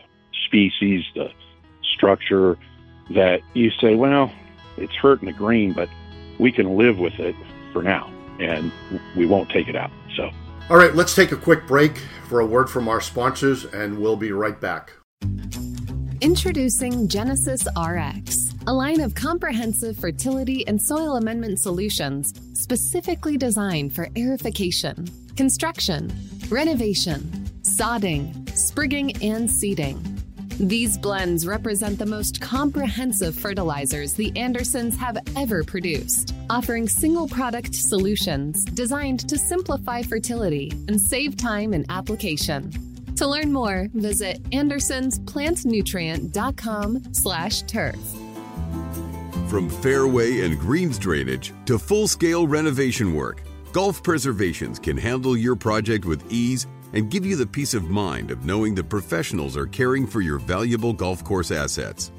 species, 0.47 1.05
the 1.15 1.29
structure, 1.95 2.59
that 3.15 3.41
you 3.55 3.71
say, 3.81 3.95
well, 3.95 4.31
it's 4.77 4.95
hurting 4.95 5.27
the 5.27 5.33
green, 5.33 5.73
but 5.73 5.89
we 6.39 6.53
can 6.53 6.77
live 6.77 6.99
with 6.99 7.15
it 7.19 7.35
for 7.73 7.83
now 7.83 8.13
and 8.39 8.71
we 9.17 9.27
won't 9.27 9.49
take 9.51 9.69
it 9.69 9.77
out. 9.77 9.91
So, 10.17 10.31
all 10.69 10.77
right, 10.77 10.95
let's 10.95 11.15
take 11.15 11.33
a 11.33 11.37
quick 11.37 11.67
break 11.67 11.99
for 12.29 12.41
a 12.41 12.47
word 12.47 12.69
from 12.69 12.89
our 12.89 13.01
sponsors 13.01 13.65
and 13.65 13.99
we'll 13.99 14.17
be 14.17 14.33
right 14.33 14.61
back. 14.61 14.93
Introducing 16.21 17.09
Genesis 17.09 17.67
RX, 17.77 18.55
a 18.67 18.73
line 18.73 19.01
of 19.01 19.15
comprehensive 19.15 19.97
fertility 19.97 20.67
and 20.67 20.81
soil 20.81 21.17
amendment 21.17 21.61
solutions 21.61 22.33
specifically 22.55 23.37
designed 23.37 23.95
for 23.95 24.07
aerification, 24.17 25.09
construction, 25.37 26.11
renovation, 26.49 27.21
sodding, 27.63 28.49
sprigging, 28.57 29.15
and 29.23 29.51
seeding. 29.51 30.16
These 30.59 30.97
blends 30.97 31.47
represent 31.47 31.99
the 31.99 32.07
most 32.07 32.41
comprehensive 32.41 33.35
fertilizers 33.35 34.15
the 34.15 34.35
Andersons 34.37 34.97
have 34.97 35.19
ever 35.37 35.63
produced, 35.63 36.35
offering 36.49 36.89
single 36.89 37.29
product 37.29 37.75
solutions 37.75 38.65
designed 38.65 39.29
to 39.29 39.37
simplify 39.37 40.01
fertility 40.01 40.73
and 40.89 40.99
save 40.99 41.37
time 41.37 41.75
in 41.75 41.85
application. 41.91 42.73
To 43.17 43.27
learn 43.27 43.53
more, 43.53 43.89
visit 43.93 44.43
andersonsplantnutrient.com 44.45 47.03
slash 47.13 47.61
turf. 47.63 47.97
From 49.49 49.69
fairway 49.69 50.41
and 50.41 50.59
greens 50.59 50.99
drainage 50.99 51.53
to 51.67 51.79
full-scale 51.79 52.49
renovation 52.49 53.15
work, 53.15 53.43
Golf 53.73 54.03
Preservations 54.03 54.79
can 54.79 54.97
handle 54.97 55.37
your 55.37 55.55
project 55.55 56.07
with 56.07 56.33
ease 56.33 56.67
and 56.97 57.11
give 57.11 57.27
you 57.27 57.37
the 57.37 57.47
peace 57.47 57.75
of 57.75 57.91
mind 57.91 58.31
of 58.31 58.47
knowing 58.47 58.75
the 58.75 58.83
professionals 58.83 59.55
are 59.55 59.67
caring 59.67 60.07
for 60.07 60.23
your 60.23 60.39
valuable 60.39 60.95
golf 60.95 61.23
course 61.23 61.51
assets. 61.51 62.11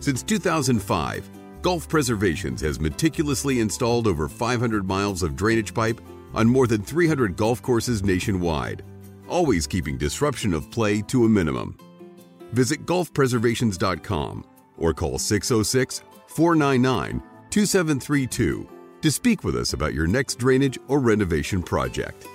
Since 0.00 0.22
2005, 0.22 1.28
Golf 1.60 1.86
Preservations 1.86 2.62
has 2.62 2.80
meticulously 2.80 3.60
installed 3.60 4.06
over 4.06 4.26
500 4.26 4.88
miles 4.88 5.22
of 5.22 5.36
drainage 5.36 5.74
pipe 5.74 6.00
on 6.32 6.48
more 6.48 6.66
than 6.66 6.82
300 6.82 7.36
golf 7.36 7.60
courses 7.60 8.02
nationwide, 8.02 8.82
always 9.28 9.66
keeping 9.66 9.98
disruption 9.98 10.54
of 10.54 10.70
play 10.70 11.02
to 11.02 11.26
a 11.26 11.28
minimum. 11.28 11.76
Visit 12.52 12.86
golfpreservations.com 12.86 14.46
or 14.78 14.94
call 14.94 15.18
606 15.18 16.02
499 16.28 17.22
2732 17.50 18.68
to 19.02 19.10
speak 19.10 19.44
with 19.44 19.56
us 19.56 19.74
about 19.74 19.92
your 19.92 20.06
next 20.06 20.38
drainage 20.38 20.78
or 20.88 21.00
renovation 21.00 21.62
project. 21.62 22.26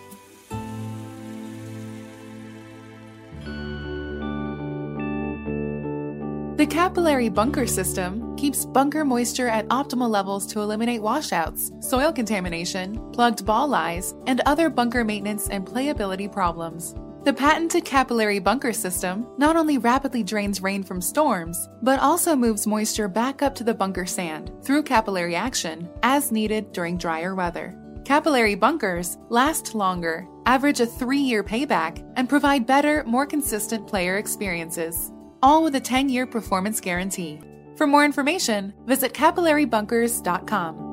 The 6.58 6.68
capillary 6.68 7.30
bunker 7.30 7.66
system 7.66 8.36
keeps 8.36 8.66
bunker 8.66 9.06
moisture 9.06 9.48
at 9.48 9.68
optimal 9.70 10.10
levels 10.10 10.46
to 10.48 10.60
eliminate 10.60 11.02
washouts, 11.02 11.72
soil 11.80 12.12
contamination, 12.12 13.00
plugged 13.14 13.46
ball 13.46 13.68
lies, 13.68 14.14
and 14.28 14.42
other 14.46 14.70
bunker 14.70 15.04
maintenance 15.04 15.48
and 15.50 15.66
playability 15.66 16.32
problems. 16.32 16.94
The 17.24 17.34
patented 17.34 17.86
capillary 17.86 18.40
bunker 18.40 18.74
system 18.74 19.28
not 19.38 19.56
only 19.56 19.78
rapidly 19.78 20.24
drains 20.24 20.62
rain 20.62 20.84
from 20.84 21.02
storms, 21.02 21.70
but 21.82 22.00
also 22.00 22.36
moves 22.36 22.68
moisture 22.68 23.08
back 23.08 23.42
up 23.42 23.56
to 23.56 23.64
the 23.64 23.74
bunker 23.74 24.06
sand 24.06 24.52
through 24.62 24.84
capillary 24.84 25.36
action 25.36 25.90
as 26.04 26.32
needed 26.32 26.74
during 26.74 26.98
drier 26.98 27.34
weather. 27.34 27.76
Capillary 28.04 28.56
bunkers 28.56 29.18
last 29.30 29.74
longer, 29.74 30.28
average 30.46 30.82
a 30.82 30.86
three 30.86 31.20
year 31.20 31.44
payback, 31.44 32.04
and 32.18 32.28
provide 32.28 32.68
better, 32.68 33.04
more 33.06 33.26
consistent 33.26 33.88
player 33.88 34.18
experiences, 34.18 35.12
all 35.42 35.64
with 35.64 35.76
a 35.76 35.80
10 35.80 36.10
year 36.10 36.26
performance 36.26 36.80
guarantee. 36.80 37.40
For 37.76 37.88
more 37.88 38.06
information, 38.06 38.74
visit 38.86 39.14
capillarybunkers.com. 39.14 40.92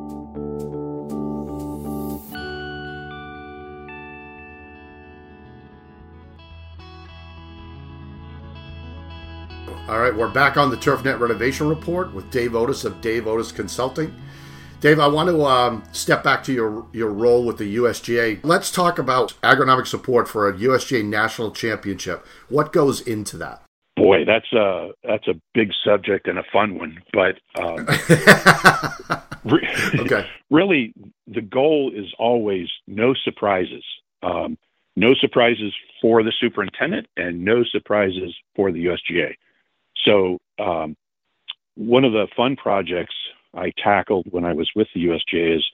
All 9.89 9.99
right, 9.99 10.15
we're 10.15 10.29
back 10.29 10.59
on 10.59 10.71
the 10.71 10.77
TurfNet 10.77 11.19
renovation 11.19 11.67
report 11.67 12.13
with 12.13 12.31
Dave 12.31 12.51
Oatis 12.51 12.85
of 12.85 13.01
Dave 13.01 13.25
Oatis 13.25 13.55
Consulting. 13.55 14.15
Dave, 14.81 15.01
I 15.01 15.09
want 15.09 15.31
to 15.31 15.45
um, 15.45 15.83
step 15.93 16.23
back 16.23 16.45
to 16.45 16.53
your 16.53 16.87
your 16.93 17.11
role 17.11 17.45
with 17.45 17.57
the 17.57 17.77
USGA. 17.77 18.39
Let's 18.43 18.71
talk 18.71 18.99
about 18.99 19.33
agronomic 19.43 19.87
support 19.87 20.29
for 20.29 20.47
a 20.47 20.53
USGA 20.53 21.05
national 21.05 21.53
championship. 21.53 22.25
What 22.51 22.73
goes 22.73 23.01
into 23.01 23.39
that? 23.39 23.68
That's 24.29 24.53
a 24.53 24.91
that's 25.03 25.27
a 25.27 25.41
big 25.55 25.73
subject 25.83 26.29
and 26.29 26.39
a 26.39 26.43
fun 26.53 26.77
one. 26.79 27.03
But 27.15 27.39
um, 27.59 27.87
re- 29.47 29.67
Okay. 30.01 30.27
really, 30.51 30.93
the 31.27 31.41
goal 31.41 31.91
is 31.95 32.13
always 32.19 32.69
no 32.87 33.15
surprises. 33.15 33.83
Um, 34.23 34.59
no 34.97 35.15
surprises 35.15 35.73
for 36.03 36.23
the 36.23 36.33
superintendent, 36.39 37.07
and 37.17 37.43
no 37.43 37.65
surprises 37.65 38.35
for 38.55 38.71
the 38.71 38.85
USGA. 38.85 39.33
So, 40.05 40.39
um, 40.59 40.95
one 41.77 42.05
of 42.05 42.13
the 42.13 42.27
fun 42.37 42.57
projects 42.57 43.15
I 43.55 43.73
tackled 43.83 44.27
when 44.31 44.45
I 44.45 44.53
was 44.53 44.71
with 44.77 44.89
the 44.95 45.07
USGA 45.07 45.57
is 45.57 45.65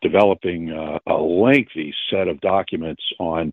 developing 0.00 0.72
uh, 0.72 0.98
a 1.06 1.14
lengthy 1.14 1.94
set 2.10 2.26
of 2.26 2.40
documents 2.40 3.04
on 3.20 3.52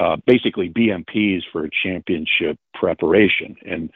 uh, 0.00 0.16
basically 0.26 0.70
BMPs 0.70 1.42
for 1.52 1.68
championship 1.82 2.56
preparation, 2.72 3.54
and 3.66 3.90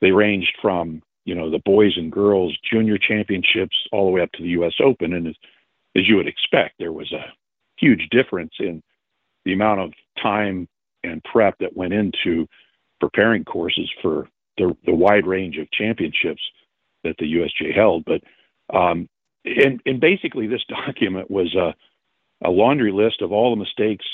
they 0.00 0.10
ranged 0.10 0.52
from 0.60 1.00
you 1.24 1.34
know 1.34 1.48
the 1.48 1.60
boys 1.64 1.92
and 1.96 2.10
girls 2.10 2.56
junior 2.68 2.98
championships 2.98 3.76
all 3.92 4.06
the 4.06 4.10
way 4.10 4.20
up 4.20 4.32
to 4.32 4.42
the 4.42 4.48
U.S. 4.50 4.74
Open, 4.82 5.12
and 5.12 5.28
as, 5.28 5.34
as 5.96 6.08
you 6.08 6.16
would 6.16 6.26
expect, 6.26 6.74
there 6.78 6.92
was 6.92 7.12
a 7.12 7.32
huge 7.78 8.08
difference 8.10 8.54
in 8.58 8.82
the 9.44 9.52
amount 9.52 9.80
of 9.80 9.92
time 10.20 10.66
and 11.04 11.22
prep 11.22 11.56
that 11.60 11.76
went 11.76 11.92
into 11.92 12.48
preparing 13.00 13.44
courses 13.44 13.88
for 14.02 14.28
the, 14.58 14.76
the 14.86 14.94
wide 14.94 15.26
range 15.26 15.58
of 15.58 15.70
championships 15.70 16.42
that 17.04 17.14
the 17.18 17.32
USGA 17.32 17.74
held. 17.74 18.04
But 18.04 18.22
um, 18.76 19.08
and, 19.44 19.80
and 19.86 20.00
basically, 20.00 20.48
this 20.48 20.64
document 20.86 21.30
was 21.30 21.54
a, 21.54 21.74
a 22.44 22.50
laundry 22.50 22.90
list 22.90 23.22
of 23.22 23.30
all 23.30 23.50
the 23.50 23.60
mistakes 23.60 24.06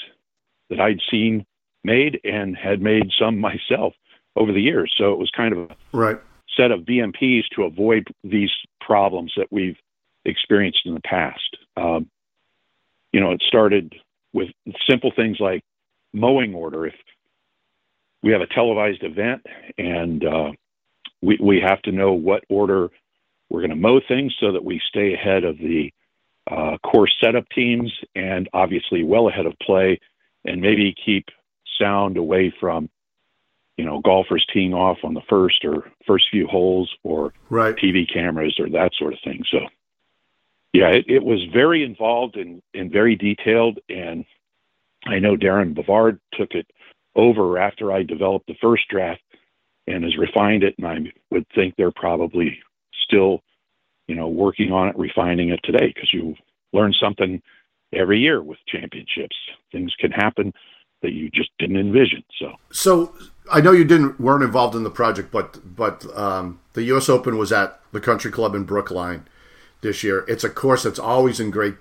that 0.70 0.80
I'd 0.80 1.00
seen 1.10 1.44
made 1.84 2.20
and 2.24 2.56
had 2.56 2.80
made 2.80 3.10
some 3.18 3.38
myself 3.38 3.94
over 4.36 4.52
the 4.52 4.60
years. 4.62 4.94
So 4.96 5.12
it 5.12 5.18
was 5.18 5.30
kind 5.30 5.52
of 5.52 5.70
a 5.70 5.76
Right. 5.92 6.18
set 6.56 6.70
of 6.70 6.80
BMPs 6.80 7.48
to 7.54 7.64
avoid 7.64 8.08
these 8.24 8.50
problems 8.80 9.32
that 9.36 9.48
we've 9.50 9.78
experienced 10.24 10.80
in 10.86 10.94
the 10.94 11.00
past. 11.00 11.56
Um, 11.76 12.08
you 13.12 13.20
know, 13.20 13.32
it 13.32 13.42
started 13.46 13.94
with 14.32 14.48
simple 14.88 15.10
things 15.14 15.38
like 15.40 15.62
mowing 16.12 16.54
order. 16.54 16.86
If 16.86 16.94
we 18.22 18.32
have 18.32 18.40
a 18.40 18.46
televised 18.46 19.02
event 19.02 19.44
and 19.78 20.24
uh, 20.24 20.52
we, 21.22 21.38
we 21.40 21.60
have 21.60 21.82
to 21.82 21.92
know 21.92 22.12
what 22.12 22.44
order 22.48 22.90
we're 23.48 23.60
going 23.60 23.70
to 23.70 23.76
mow 23.76 24.00
things 24.06 24.34
so 24.38 24.52
that 24.52 24.64
we 24.64 24.80
stay 24.88 25.14
ahead 25.14 25.44
of 25.44 25.58
the 25.58 25.92
uh, 26.50 26.76
course 26.78 27.14
setup 27.20 27.48
teams 27.54 27.92
and 28.14 28.48
obviously 28.52 29.02
well 29.02 29.28
ahead 29.28 29.46
of 29.46 29.54
play 29.60 29.98
and 30.44 30.60
maybe 30.60 30.94
keep 31.04 31.26
sound 31.78 32.16
away 32.16 32.52
from 32.60 32.88
you 33.76 33.84
know 33.84 34.00
golfers 34.00 34.46
teeing 34.52 34.74
off 34.74 34.98
on 35.04 35.14
the 35.14 35.22
first 35.28 35.64
or 35.64 35.90
first 36.06 36.26
few 36.30 36.46
holes 36.46 36.94
or 37.02 37.32
Right. 37.48 37.74
TV 37.76 38.10
cameras 38.12 38.56
or 38.58 38.68
that 38.70 38.92
sort 38.98 39.12
of 39.12 39.18
thing. 39.24 39.42
So, 39.50 39.60
yeah, 40.72 40.88
it, 40.90 41.06
it 41.08 41.22
was 41.24 41.40
very 41.52 41.82
involved 41.82 42.36
and, 42.36 42.62
and 42.74 42.92
very 42.92 43.16
detailed. 43.16 43.80
And 43.88 44.24
I 45.06 45.18
know 45.18 45.36
Darin 45.36 45.74
Bevard 45.74 46.20
took 46.34 46.52
it 46.52 46.66
over 47.16 47.58
after 47.58 47.90
I 47.90 48.02
developed 48.04 48.46
the 48.46 48.54
first 48.60 48.86
draft 48.88 49.22
and 49.86 50.04
has 50.04 50.16
refined 50.16 50.62
it. 50.62 50.76
And 50.78 50.86
I 50.86 51.12
would 51.30 51.46
think 51.54 51.74
they're 51.76 51.90
probably 51.90 52.60
still, 53.02 53.42
you 54.06 54.14
know, 54.14 54.28
working 54.28 54.70
on 54.70 54.88
it, 54.88 54.98
refining 54.98 55.48
it 55.50 55.60
today 55.64 55.88
because 55.92 56.12
you 56.12 56.36
learn 56.72 56.92
something 56.92 57.42
every 57.92 58.18
year 58.18 58.42
with 58.42 58.58
championships. 58.66 59.36
Things 59.72 59.94
can 59.98 60.10
happen 60.10 60.52
that 61.02 61.12
you 61.12 61.30
just 61.30 61.50
didn't 61.58 61.76
envision. 61.76 62.22
So, 62.38 62.52
So 62.70 63.14
I 63.50 63.60
know 63.60 63.72
you 63.72 63.84
didn't 63.84 64.20
weren't 64.20 64.44
involved 64.44 64.74
in 64.74 64.84
the 64.84 64.90
project, 64.90 65.30
but 65.30 65.58
but 65.76 66.04
um, 66.16 66.60
the 66.74 66.82
U.S. 66.84 67.08
Open 67.08 67.38
was 67.38 67.52
at 67.52 67.80
the 67.92 68.00
Country 68.00 68.30
Club 68.30 68.54
in 68.54 68.64
Brookline 68.64 69.26
this 69.80 70.04
year. 70.04 70.24
It's 70.28 70.44
a 70.44 70.50
course 70.50 70.82
that's 70.82 70.98
always 70.98 71.40
in 71.40 71.50
great 71.50 71.76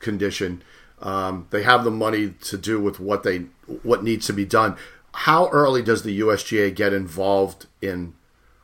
condition. 0.00 0.62
Um, 1.00 1.46
they 1.50 1.62
have 1.62 1.84
the 1.84 1.90
money 1.90 2.34
to 2.42 2.58
do 2.58 2.80
with 2.80 3.00
what 3.00 3.22
they 3.22 3.46
what 3.82 4.02
needs 4.02 4.26
to 4.26 4.32
be 4.32 4.44
done. 4.44 4.76
How 5.12 5.48
early 5.48 5.82
does 5.82 6.02
the 6.02 6.20
USGA 6.20 6.74
get 6.74 6.92
involved 6.92 7.66
in 7.82 8.14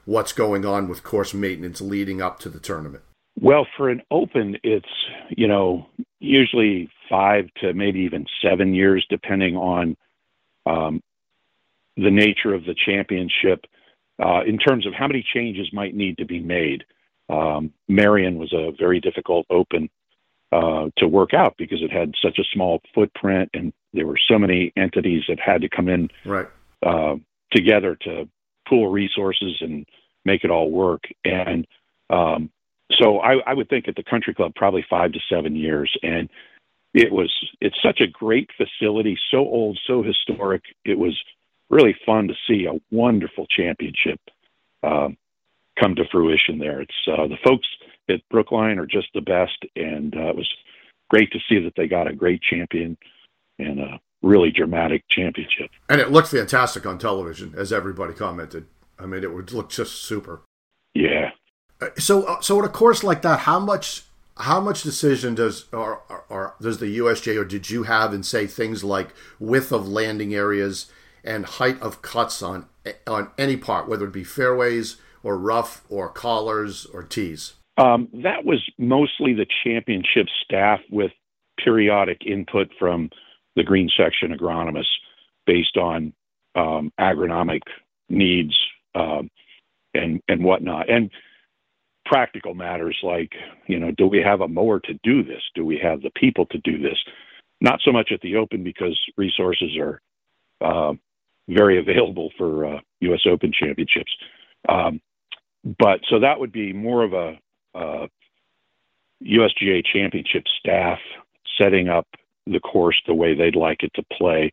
what's 0.04 0.32
going 0.32 0.64
on 0.64 0.88
with 0.88 1.02
course 1.02 1.34
maintenance 1.34 1.80
leading 1.80 2.22
up 2.22 2.38
to 2.40 2.48
the 2.48 2.60
tournament? 2.60 3.02
Well, 3.38 3.66
for 3.76 3.90
an 3.90 4.02
open, 4.10 4.56
it's, 4.62 4.88
you 5.28 5.46
know, 5.46 5.86
usually 6.20 6.90
five 7.08 7.46
to 7.60 7.74
maybe 7.74 8.00
even 8.00 8.26
seven 8.42 8.74
years, 8.74 9.06
depending 9.10 9.56
on 9.56 9.96
um, 10.64 11.02
the 11.96 12.10
nature 12.10 12.54
of 12.54 12.64
the 12.64 12.74
championship, 12.74 13.66
uh, 14.22 14.42
in 14.46 14.58
terms 14.58 14.86
of 14.86 14.94
how 14.94 15.06
many 15.06 15.24
changes 15.34 15.70
might 15.72 15.94
need 15.94 16.16
to 16.18 16.24
be 16.24 16.40
made. 16.40 16.84
Um, 17.28 17.72
Merion 17.88 18.38
was 18.38 18.52
a 18.52 18.72
very 18.78 19.00
difficult 19.00 19.46
open 19.50 19.90
uh, 20.52 20.88
to 20.96 21.06
work 21.06 21.34
out 21.34 21.54
because 21.58 21.82
it 21.82 21.92
had 21.92 22.14
such 22.22 22.38
a 22.38 22.44
small 22.54 22.80
footprint 22.94 23.50
and 23.52 23.72
there 23.92 24.06
were 24.06 24.18
so 24.28 24.38
many 24.38 24.72
entities 24.76 25.24
that 25.28 25.40
had 25.40 25.60
to 25.60 25.68
come 25.68 25.88
in 25.88 26.08
Right. 26.24 26.46
uh, 26.84 27.16
together 27.50 27.96
to 28.02 28.28
pool 28.68 28.88
resources 28.88 29.56
and 29.60 29.86
make 30.24 30.44
it 30.44 30.50
all 30.50 30.70
work. 30.70 31.02
And 31.24 31.66
um, 32.10 32.50
so 32.92 33.18
I, 33.18 33.38
I 33.46 33.54
would 33.54 33.68
think 33.68 33.88
at 33.88 33.96
the 33.96 34.02
country 34.02 34.34
club 34.34 34.52
probably 34.54 34.84
five 34.88 35.12
to 35.12 35.20
seven 35.28 35.56
years. 35.56 35.94
And 36.02 36.28
it 36.94 37.12
was 37.12 37.32
it's 37.60 37.76
such 37.82 38.00
a 38.00 38.06
great 38.06 38.48
facility, 38.56 39.18
so 39.30 39.38
old, 39.38 39.78
so 39.86 40.02
historic. 40.02 40.62
It 40.84 40.98
was 40.98 41.16
really 41.68 41.96
fun 42.06 42.28
to 42.28 42.34
see 42.48 42.66
a 42.66 42.80
wonderful 42.94 43.46
championship 43.48 44.20
um, 44.82 45.16
come 45.78 45.94
to 45.96 46.04
fruition 46.10 46.58
there. 46.58 46.80
It's 46.80 46.94
uh, 47.06 47.26
the 47.26 47.38
folks 47.44 47.66
at 48.08 48.20
Brookline 48.30 48.78
are 48.78 48.86
just 48.86 49.08
the 49.14 49.20
best, 49.20 49.58
and 49.74 50.14
uh, 50.16 50.28
it 50.28 50.36
was 50.36 50.50
great 51.10 51.30
to 51.32 51.38
see 51.48 51.58
that 51.64 51.74
they 51.76 51.86
got 51.86 52.08
a 52.08 52.14
great 52.14 52.40
champion 52.40 52.96
and 53.58 53.80
a 53.80 54.00
really 54.22 54.50
dramatic 54.50 55.04
championship. 55.10 55.70
And 55.88 56.00
it 56.00 56.10
looked 56.10 56.28
fantastic 56.28 56.86
on 56.86 56.98
television, 56.98 57.54
as 57.56 57.72
everybody 57.72 58.14
commented. 58.14 58.66
I 58.98 59.06
mean, 59.06 59.22
it 59.22 59.34
would 59.34 59.52
look 59.52 59.70
just 59.70 60.02
super. 60.02 60.42
Yeah. 60.94 61.30
So, 61.98 62.22
uh, 62.24 62.40
so 62.40 62.58
at 62.58 62.64
a 62.64 62.68
course 62.68 63.04
like 63.04 63.22
that, 63.22 63.40
how 63.40 63.58
much, 63.58 64.04
how 64.38 64.60
much 64.60 64.82
decision 64.82 65.34
does 65.34 65.66
or, 65.72 66.02
or, 66.08 66.24
or 66.28 66.54
does 66.60 66.78
the 66.78 66.98
USGA 66.98 67.40
or 67.40 67.44
did 67.44 67.70
you 67.70 67.84
have 67.84 68.12
in 68.14 68.22
say 68.22 68.46
things 68.46 68.84
like 68.84 69.14
width 69.38 69.72
of 69.72 69.88
landing 69.88 70.34
areas 70.34 70.90
and 71.24 71.44
height 71.44 71.80
of 71.80 72.02
cuts 72.02 72.42
on 72.42 72.66
on 73.06 73.30
any 73.36 73.56
part, 73.56 73.88
whether 73.88 74.06
it 74.06 74.12
be 74.12 74.24
fairways 74.24 74.96
or 75.22 75.36
rough 75.36 75.82
or 75.88 76.08
collars 76.08 76.86
or 76.86 77.02
tees? 77.02 77.54
Um, 77.78 78.08
that 78.22 78.44
was 78.44 78.62
mostly 78.78 79.34
the 79.34 79.46
championship 79.64 80.28
staff 80.44 80.80
with 80.90 81.10
periodic 81.62 82.24
input 82.24 82.70
from 82.78 83.10
the 83.54 83.64
green 83.64 83.90
section 83.96 84.32
agronomists 84.32 84.84
based 85.46 85.76
on 85.76 86.12
um, 86.54 86.92
agronomic 86.98 87.62
needs 88.08 88.56
um, 88.94 89.28
and 89.94 90.22
and 90.28 90.44
whatnot, 90.44 90.88
and 90.88 91.10
practical 92.06 92.54
matters 92.54 92.96
like 93.02 93.32
you 93.66 93.78
know, 93.78 93.90
do 93.90 94.06
we 94.06 94.22
have 94.22 94.40
a 94.40 94.48
mower 94.48 94.80
to 94.80 94.94
do 95.02 95.22
this? 95.22 95.42
Do 95.54 95.64
we 95.64 95.78
have 95.82 96.02
the 96.02 96.10
people 96.10 96.46
to 96.46 96.58
do 96.58 96.78
this? 96.78 96.98
Not 97.60 97.80
so 97.84 97.92
much 97.92 98.10
at 98.12 98.20
the 98.20 98.36
Open 98.36 98.62
because 98.64 98.98
resources 99.16 99.76
are 99.76 100.00
uh, 100.60 100.94
very 101.48 101.78
available 101.84 102.30
for 102.38 102.66
uh, 102.66 102.80
U.S. 103.00 103.20
Open 103.26 103.52
championships. 103.52 104.12
Um, 104.68 105.00
but 105.78 106.00
so 106.08 106.20
that 106.20 106.38
would 106.38 106.52
be 106.52 106.72
more 106.72 107.02
of 107.02 107.12
a 107.12 107.38
uh, 107.74 108.06
USGA 109.24 109.82
championship 109.92 110.44
staff 110.58 110.98
setting 111.60 111.88
up 111.88 112.06
the 112.46 112.60
course 112.60 113.00
the 113.06 113.14
way 113.14 113.34
they'd 113.34 113.56
like 113.56 113.82
it 113.82 113.90
to 113.94 114.04
play, 114.16 114.52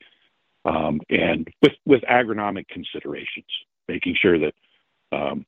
um, 0.65 0.99
and 1.09 1.47
with 1.61 1.73
with 1.85 2.01
agronomic 2.03 2.67
considerations, 2.67 3.45
making 3.87 4.15
sure 4.19 4.39
that 4.39 4.53
um, 5.11 5.45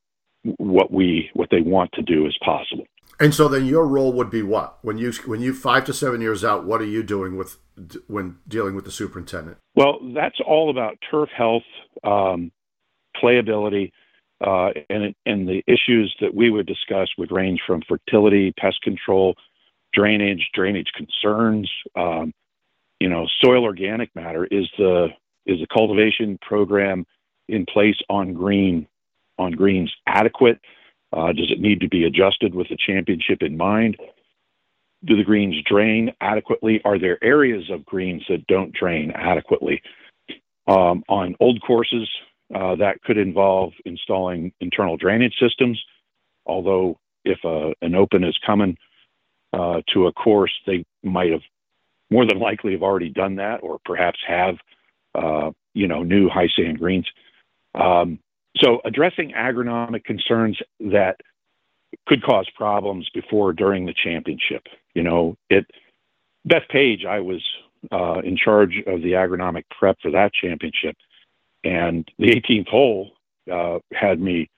what 0.57 0.91
we 0.91 1.29
what 1.33 1.49
they 1.49 1.61
want 1.61 1.91
to 1.93 2.01
do 2.01 2.25
is 2.25 2.37
possible. 2.43 2.85
And 3.19 3.33
so 3.33 3.47
then 3.47 3.65
your 3.65 3.87
role 3.87 4.11
would 4.13 4.29
be 4.29 4.43
what 4.43 4.77
when 4.83 4.97
you 4.97 5.11
when 5.25 5.41
you 5.41 5.53
five 5.53 5.85
to 5.85 5.93
seven 5.93 6.21
years 6.21 6.43
out? 6.43 6.65
What 6.65 6.81
are 6.81 6.85
you 6.85 7.01
doing 7.01 7.37
with 7.37 7.57
when 8.07 8.37
dealing 8.47 8.75
with 8.75 8.85
the 8.85 8.91
superintendent? 8.91 9.57
Well, 9.75 9.99
that's 10.13 10.39
all 10.45 10.69
about 10.69 10.97
turf 11.09 11.29
health, 11.35 11.63
um, 12.03 12.51
playability, 13.21 13.91
uh, 14.45 14.71
and 14.89 15.15
and 15.25 15.47
the 15.47 15.63
issues 15.65 16.15
that 16.19 16.33
we 16.33 16.49
would 16.49 16.65
discuss 16.65 17.09
would 17.17 17.31
range 17.31 17.61
from 17.65 17.81
fertility, 17.87 18.53
pest 18.59 18.81
control, 18.83 19.35
drainage, 19.93 20.49
drainage 20.53 20.91
concerns. 20.95 21.71
Um, 21.95 22.33
you 22.99 23.09
know, 23.09 23.27
soil 23.41 23.63
organic 23.63 24.13
matter 24.13 24.45
is 24.45 24.69
the 24.77 25.07
is 25.45 25.59
the 25.59 25.67
cultivation 25.73 26.37
program 26.41 27.05
in 27.47 27.65
place 27.65 27.97
on 28.09 28.33
green 28.33 28.87
on 29.37 29.51
greens 29.51 29.93
adequate? 30.07 30.59
Uh, 31.13 31.31
does 31.31 31.51
it 31.51 31.59
need 31.59 31.79
to 31.79 31.87
be 31.87 32.05
adjusted 32.05 32.53
with 32.53 32.67
the 32.69 32.77
championship 32.77 33.41
in 33.41 33.55
mind? 33.57 33.97
Do 35.05 35.15
the 35.15 35.23
greens 35.23 35.55
drain 35.69 36.11
adequately? 36.19 36.81
Are 36.83 36.99
there 36.99 37.23
areas 37.23 37.69
of 37.69 37.85
greens 37.85 38.23
that 38.29 38.47
don't 38.47 38.73
drain 38.73 39.11
adequately? 39.11 39.81
Um, 40.67 41.03
on 41.07 41.35
old 41.39 41.61
courses, 41.61 42.09
uh, 42.53 42.75
that 42.75 43.01
could 43.03 43.17
involve 43.17 43.73
installing 43.85 44.51
internal 44.59 44.97
drainage 44.97 45.35
systems. 45.39 45.81
Although, 46.45 46.99
if 47.23 47.39
uh, 47.43 47.73
an 47.81 47.95
open 47.95 48.23
is 48.23 48.37
coming 48.45 48.77
uh, 49.53 49.81
to 49.93 50.07
a 50.07 50.13
course, 50.13 50.53
they 50.65 50.85
might 51.03 51.31
have 51.31 51.41
more 52.11 52.25
than 52.25 52.39
likely 52.39 52.73
have 52.73 52.83
already 52.83 53.09
done 53.09 53.35
that, 53.35 53.61
or 53.63 53.79
perhaps 53.83 54.19
have, 54.27 54.55
uh, 55.15 55.51
you 55.73 55.87
know, 55.87 56.03
new 56.03 56.29
high 56.29 56.49
sand 56.55 56.79
greens. 56.79 57.07
Um, 57.73 58.19
so, 58.57 58.81
addressing 58.85 59.31
agronomic 59.31 60.03
concerns 60.03 60.59
that 60.79 61.17
could 62.07 62.23
cause 62.23 62.49
problems 62.55 63.09
before 63.13 63.53
during 63.53 63.85
the 63.85 63.93
championship. 63.93 64.63
You 64.93 65.03
know, 65.03 65.37
it 65.49 65.65
Bethpage, 66.47 67.05
I 67.05 67.19
was 67.19 67.43
uh, 67.91 68.19
in 68.23 68.37
charge 68.37 68.81
of 68.87 69.01
the 69.01 69.13
agronomic 69.13 69.63
prep 69.77 69.97
for 70.01 70.11
that 70.11 70.31
championship, 70.33 70.95
and 71.63 72.07
the 72.19 72.27
18th 72.27 72.67
hole 72.67 73.11
uh, 73.51 73.79
had 73.93 74.19
me 74.19 74.49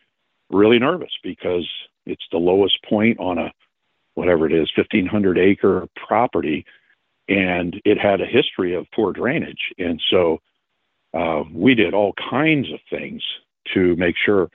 really 0.50 0.80
nervous 0.80 1.12
because 1.24 1.68
it's 2.06 2.26
the 2.32 2.38
lowest 2.38 2.82
point 2.84 3.20
on 3.20 3.38
a 3.38 3.52
whatever 4.14 4.48
it 4.48 4.54
is 4.54 4.72
1500 4.76 5.38
acre 5.38 5.88
property 5.96 6.66
and 7.30 7.80
it 7.84 8.00
had 8.00 8.22
a 8.22 8.26
history 8.26 8.74
of 8.74 8.86
poor 8.96 9.12
drainage 9.12 9.74
and 9.78 10.02
so 10.10 10.40
uh, 11.14 11.44
we 11.54 11.76
did 11.76 11.94
all 11.94 12.14
kinds 12.30 12.72
of 12.72 12.80
things 12.90 13.22
to 13.74 13.96
make 13.96 14.16
sure 14.24 14.50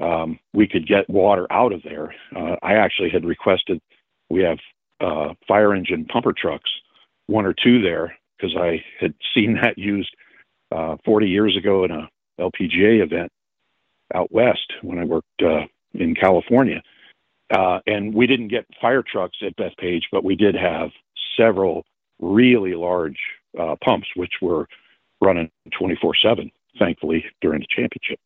um, 0.00 0.38
we 0.52 0.66
could 0.66 0.86
get 0.86 1.08
water 1.08 1.46
out 1.50 1.72
of 1.72 1.82
there. 1.82 2.14
Uh, 2.34 2.56
I 2.62 2.74
actually 2.74 3.10
had 3.10 3.24
requested 3.24 3.80
we 4.30 4.42
have 4.42 4.58
uh, 5.00 5.34
fire 5.46 5.74
engine 5.74 6.06
pumper 6.06 6.32
trucks, 6.32 6.70
one 7.26 7.46
or 7.46 7.54
two 7.54 7.82
there, 7.82 8.16
because 8.36 8.56
I 8.56 8.82
had 9.00 9.14
seen 9.34 9.54
that 9.62 9.78
used 9.78 10.14
uh, 10.72 10.96
40 11.04 11.28
years 11.28 11.56
ago 11.56 11.84
in 11.84 11.90
a 11.90 12.08
LPGA 12.40 13.02
event 13.02 13.30
out 14.14 14.32
west 14.32 14.72
when 14.82 14.98
I 14.98 15.04
worked 15.04 15.42
uh, 15.42 15.66
in 15.94 16.14
California. 16.14 16.82
Uh, 17.50 17.80
and 17.86 18.14
we 18.14 18.26
didn't 18.26 18.48
get 18.48 18.66
fire 18.80 19.02
trucks 19.02 19.36
at 19.42 19.56
Bethpage, 19.56 20.04
but 20.10 20.24
we 20.24 20.34
did 20.34 20.54
have 20.54 20.90
several 21.36 21.84
really 22.20 22.74
large 22.74 23.18
uh, 23.58 23.76
pumps, 23.84 24.08
which 24.16 24.32
were 24.40 24.66
running 25.20 25.50
24 25.78 26.14
7, 26.22 26.50
thankfully, 26.78 27.24
during 27.40 27.60
the 27.60 27.66
championship. 27.68 28.18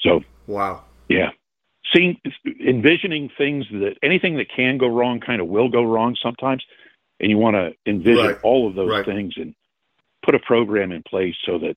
So, 0.00 0.22
wow. 0.46 0.84
Yeah. 1.08 1.30
Seeing, 1.94 2.20
envisioning 2.66 3.30
things 3.36 3.66
that 3.70 3.94
anything 4.02 4.36
that 4.36 4.46
can 4.54 4.78
go 4.78 4.88
wrong 4.88 5.20
kind 5.20 5.40
of 5.40 5.48
will 5.48 5.68
go 5.68 5.82
wrong 5.82 6.16
sometimes. 6.22 6.64
And 7.20 7.30
you 7.30 7.38
want 7.38 7.56
to 7.56 7.72
envision 7.90 8.26
right. 8.26 8.38
all 8.42 8.68
of 8.68 8.74
those 8.74 8.90
right. 8.90 9.04
things 9.04 9.34
and 9.36 9.54
put 10.24 10.34
a 10.34 10.38
program 10.38 10.92
in 10.92 11.02
place 11.02 11.34
so 11.44 11.58
that 11.58 11.76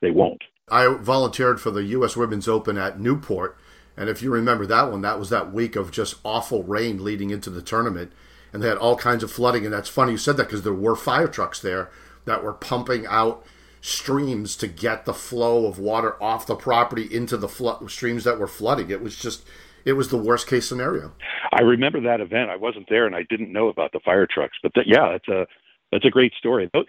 they 0.00 0.10
won't. 0.10 0.42
I 0.70 0.86
volunteered 1.00 1.60
for 1.60 1.70
the 1.70 1.84
U.S. 1.84 2.16
Women's 2.16 2.48
Open 2.48 2.78
at 2.78 3.00
Newport. 3.00 3.58
And 3.96 4.08
if 4.08 4.22
you 4.22 4.30
remember 4.30 4.64
that 4.66 4.90
one, 4.90 5.00
that 5.02 5.18
was 5.18 5.28
that 5.30 5.52
week 5.52 5.74
of 5.74 5.90
just 5.90 6.16
awful 6.24 6.62
rain 6.62 7.02
leading 7.02 7.30
into 7.30 7.50
the 7.50 7.62
tournament. 7.62 8.12
And 8.52 8.62
they 8.62 8.68
had 8.68 8.78
all 8.78 8.96
kinds 8.96 9.22
of 9.22 9.32
flooding. 9.32 9.64
And 9.64 9.74
that's 9.74 9.88
funny 9.88 10.12
you 10.12 10.18
said 10.18 10.36
that 10.36 10.44
because 10.44 10.62
there 10.62 10.72
were 10.72 10.94
fire 10.94 11.26
trucks 11.26 11.60
there 11.60 11.90
that 12.24 12.44
were 12.44 12.52
pumping 12.52 13.06
out 13.06 13.44
streams 13.80 14.56
to 14.56 14.66
get 14.66 15.04
the 15.04 15.14
flow 15.14 15.66
of 15.66 15.78
water 15.78 16.20
off 16.22 16.46
the 16.46 16.54
property 16.54 17.08
into 17.14 17.36
the 17.36 17.48
flood 17.48 17.90
streams 17.90 18.24
that 18.24 18.38
were 18.38 18.46
flooding. 18.46 18.90
It 18.90 19.02
was 19.02 19.16
just 19.16 19.44
it 19.84 19.92
was 19.92 20.08
the 20.08 20.18
worst 20.18 20.46
case 20.46 20.68
scenario. 20.68 21.12
I 21.52 21.62
remember 21.62 22.00
that 22.02 22.20
event. 22.20 22.50
I 22.50 22.56
wasn't 22.56 22.86
there 22.88 23.06
and 23.06 23.14
I 23.14 23.24
didn't 23.28 23.52
know 23.52 23.68
about 23.68 23.92
the 23.92 24.00
fire 24.00 24.26
trucks, 24.26 24.58
but 24.62 24.72
that, 24.74 24.86
yeah, 24.86 25.12
that's 25.12 25.28
a 25.28 25.46
that's 25.90 26.04
a 26.04 26.10
great 26.10 26.34
story. 26.34 26.68
But, 26.72 26.86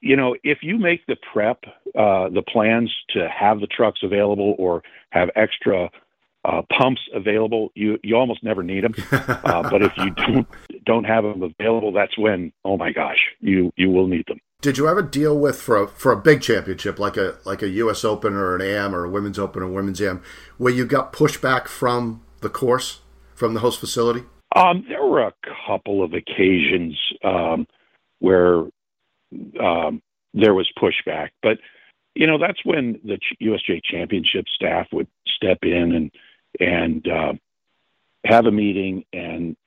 you 0.00 0.16
know, 0.16 0.36
if 0.44 0.58
you 0.62 0.78
make 0.78 1.06
the 1.06 1.16
prep, 1.32 1.64
uh, 1.98 2.28
the 2.28 2.44
plans 2.46 2.94
to 3.10 3.28
have 3.28 3.60
the 3.60 3.66
trucks 3.66 4.00
available 4.02 4.54
or 4.58 4.82
have 5.10 5.30
extra 5.34 5.90
uh, 6.44 6.62
pumps 6.70 7.00
available, 7.14 7.72
you 7.74 7.98
you 8.02 8.16
almost 8.16 8.44
never 8.44 8.62
need 8.62 8.84
them. 8.84 8.94
Uh, 9.44 9.68
but 9.68 9.82
if 9.82 9.92
you 9.98 10.10
don't 10.10 10.46
don't 10.84 11.04
have 11.04 11.24
them 11.24 11.42
available, 11.42 11.92
that's 11.92 12.16
when 12.18 12.52
oh 12.64 12.76
my 12.76 12.92
gosh, 12.92 13.18
you 13.40 13.72
you 13.76 13.90
will 13.90 14.06
need 14.06 14.24
them. 14.26 14.40
Did 14.64 14.78
you 14.78 14.88
ever 14.88 15.02
deal 15.02 15.38
with 15.38 15.60
for 15.60 15.76
a, 15.76 15.86
for 15.86 16.10
a 16.10 16.16
big 16.16 16.40
championship 16.40 16.98
like 16.98 17.18
a 17.18 17.36
like 17.44 17.60
a 17.60 17.68
U.S. 17.68 18.02
Open 18.02 18.32
or 18.32 18.56
an 18.56 18.62
AM 18.62 18.94
or 18.94 19.04
a 19.04 19.10
Women's 19.10 19.38
Open 19.38 19.62
or 19.62 19.66
Women's 19.66 20.00
AM, 20.00 20.22
where 20.56 20.72
you 20.72 20.86
got 20.86 21.12
pushback 21.12 21.68
from 21.68 22.22
the 22.40 22.48
course 22.48 23.02
from 23.34 23.52
the 23.52 23.60
host 23.60 23.78
facility? 23.78 24.22
Um, 24.56 24.86
there 24.88 25.04
were 25.04 25.20
a 25.20 25.34
couple 25.66 26.02
of 26.02 26.14
occasions 26.14 26.98
um, 27.22 27.66
where 28.20 28.60
um, 29.62 30.00
there 30.32 30.54
was 30.54 30.66
pushback, 30.82 31.28
but 31.42 31.58
you 32.14 32.26
know 32.26 32.38
that's 32.38 32.64
when 32.64 32.98
the 33.04 33.18
USGA 33.42 33.82
Championship 33.84 34.46
staff 34.48 34.86
would 34.92 35.08
step 35.26 35.58
in 35.60 35.92
and 35.92 36.10
and 36.58 37.06
uh, 37.06 37.32
have 38.24 38.46
a 38.46 38.50
meeting 38.50 39.04
and 39.12 39.58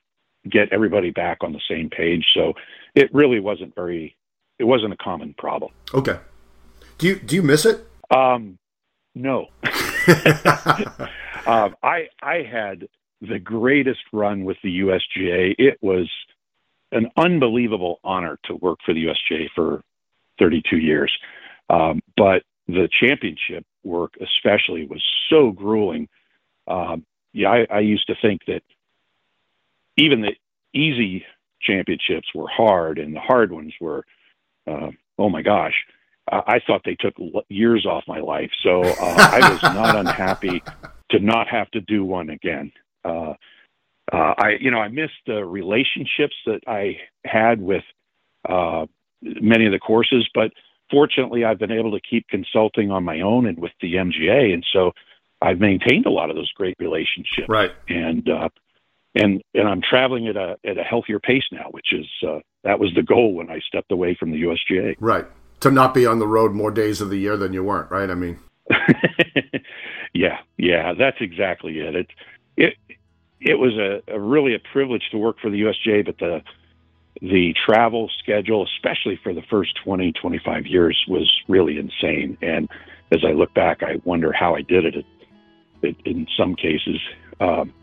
get 0.50 0.74
everybody 0.74 1.12
back 1.12 1.38
on 1.42 1.54
the 1.54 1.62
same 1.70 1.92
page. 1.92 2.26
So 2.34 2.54
it 2.96 3.14
really 3.14 3.40
wasn't 3.40 3.76
very 3.76 4.17
it 4.60 4.64
wasn't 4.64 4.94
a 4.94 4.98
common 4.98 5.34
problem. 5.38 5.72
Okay. 5.94 6.18
Do 6.98 7.08
you 7.08 7.16
do 7.16 7.36
you 7.36 7.44
miss 7.44 7.66
it? 7.66 7.86
Um, 8.10 8.58
no. 9.14 9.48
um, 11.46 11.76
I 11.84 12.08
I 12.22 12.44
had 12.50 12.88
the 13.22 13.40
greatest 13.40 14.02
run 14.12 14.46
with 14.46 14.58
the 14.64 14.80
USGA. 14.80 15.56
It 15.58 15.78
was 15.82 16.10
an 16.92 17.10
unbelievable 17.18 18.00
honor 18.04 18.40
to 18.46 18.56
work 18.56 18.80
for 18.86 18.94
the 18.94 19.06
USGA 19.06 19.48
for 19.56 19.82
32 20.40 20.78
years. 20.78 21.12
Um, 21.70 22.02
but 22.16 22.44
the 22.68 22.88
championship 23.00 23.66
work, 23.84 24.14
especially, 24.22 24.86
was 24.86 25.04
so 25.30 25.52
grueling. 25.52 26.08
Um, 26.68 27.06
yeah, 27.34 27.50
I, 27.50 27.68
I 27.70 27.80
used 27.80 28.08
to 28.08 28.16
think 28.22 28.42
that 28.48 28.62
even 29.98 30.22
the 30.22 30.36
easy 30.74 31.26
championships 31.62 32.28
were 32.36 32.48
hard, 32.48 33.00
and 33.00 33.16
the 33.16 33.20
hard 33.20 33.52
ones 33.52 33.74
were, 33.82 34.06
uh, 34.68 34.92
oh 35.18 35.30
my 35.30 35.42
gosh, 35.42 35.74
I 36.30 36.60
thought 36.66 36.82
they 36.84 36.96
took 36.96 37.14
years 37.50 37.86
off 37.86 38.04
my 38.08 38.20
life. 38.20 38.52
So 38.62 38.84
uh, 38.84 39.30
I 39.32 39.50
was 39.50 39.64
not 39.64 39.96
unhappy 40.06 40.62
to 41.12 41.20
not 41.20 41.48
have 41.48 41.72
to 41.72 41.82
do 41.82 42.04
one 42.04 42.30
again. 42.30 42.72
Uh, 43.06 43.34
uh, 44.12 44.34
I, 44.38 44.58
you 44.60 44.72
know, 44.72 44.80
I 44.80 44.90
missed 44.90 45.14
the 45.26 45.46
relationships 45.46 46.36
that 46.46 46.62
I 46.68 46.98
had 47.26 47.62
with 47.62 47.84
uh, 48.48 48.86
many 49.22 49.66
of 49.66 49.72
the 49.72 49.80
courses, 49.80 50.30
but 50.34 50.52
fortunately, 50.92 51.44
I've 51.46 51.60
been 51.60 51.72
able 51.72 51.92
to 51.92 52.00
keep 52.00 52.28
consulting 52.28 52.92
on 52.92 53.04
my 53.04 53.22
own 53.22 53.48
and 53.48 53.58
with 53.58 53.74
the 53.82 53.96
MGA, 53.96 54.54
and 54.54 54.66
so 54.72 54.92
I've 55.42 55.60
maintained 55.60 56.06
a 56.06 56.10
lot 56.10 56.30
of 56.30 56.36
those 56.36 56.52
great 56.54 56.76
relationships. 56.80 57.48
Right. 57.48 57.72
And 57.90 58.30
uh, 58.30 58.50
and 59.18 59.42
and 59.54 59.68
I'm 59.68 59.82
traveling 59.82 60.28
at 60.28 60.36
a 60.36 60.58
at 60.66 60.78
a 60.78 60.84
healthier 60.84 61.20
pace 61.20 61.44
now, 61.52 61.68
which 61.72 61.94
is 61.94 62.06
uh, 62.28 62.40
that 62.64 62.80
was 62.80 62.92
the 62.96 63.04
goal 63.04 63.34
when 63.34 63.50
I 63.50 63.60
stepped 63.68 63.92
away 63.92 64.16
from 64.20 64.32
the 64.32 64.42
USGA. 64.44 64.96
Right. 65.00 65.26
To 65.62 65.72
not 65.72 65.94
be 65.94 66.06
on 66.06 66.20
the 66.20 66.28
road 66.28 66.54
more 66.54 66.72
days 66.72 67.02
of 67.02 67.10
the 67.10 67.18
year 67.18 67.36
than 67.36 67.54
you 67.54 67.64
weren't. 67.64 67.90
Right. 67.90 68.10
I 68.10 68.16
mean. 68.16 68.40
yeah. 70.14 70.40
Yeah. 70.58 70.94
That's 70.98 71.18
exactly 71.20 71.80
it. 71.80 71.96
It 71.96 72.08
it 72.56 72.74
it 73.40 73.56
was 73.56 73.74
a, 73.78 74.02
a 74.14 74.20
really 74.20 74.56
a 74.56 74.60
privilege 74.60 75.04
to 75.12 75.18
work 75.18 75.38
for 75.42 75.50
the 75.50 75.62
USGA, 75.62 76.06
but 76.06 76.18
the 76.20 76.42
the 77.22 77.56
travel 77.66 78.12
schedule, 78.20 78.68
especially 78.76 79.20
for 79.24 79.34
the 79.34 79.42
first 79.50 79.76
20, 79.84 80.12
25 80.12 80.68
years, 80.68 81.04
was 81.08 81.32
really 81.48 81.80
insane. 81.80 82.38
And 82.44 82.70
as 83.12 83.24
I 83.26 83.32
look 83.32 83.54
back, 83.56 83.82
I 83.82 84.00
wonder 84.04 84.32
how 84.32 84.56
I 84.56 84.62
did 84.62 84.86
it, 84.86 84.96
it, 84.96 85.06
it 85.82 85.96
in 86.06 86.28
some 86.38 86.56
cases. 86.56 87.00
Um, 87.40 87.74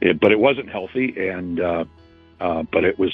it, 0.00 0.20
but 0.20 0.32
it 0.32 0.38
wasn't 0.38 0.70
healthy, 0.70 1.14
and 1.28 1.60
uh, 1.60 1.84
uh, 2.40 2.62
but 2.72 2.84
it 2.84 2.98
was 2.98 3.12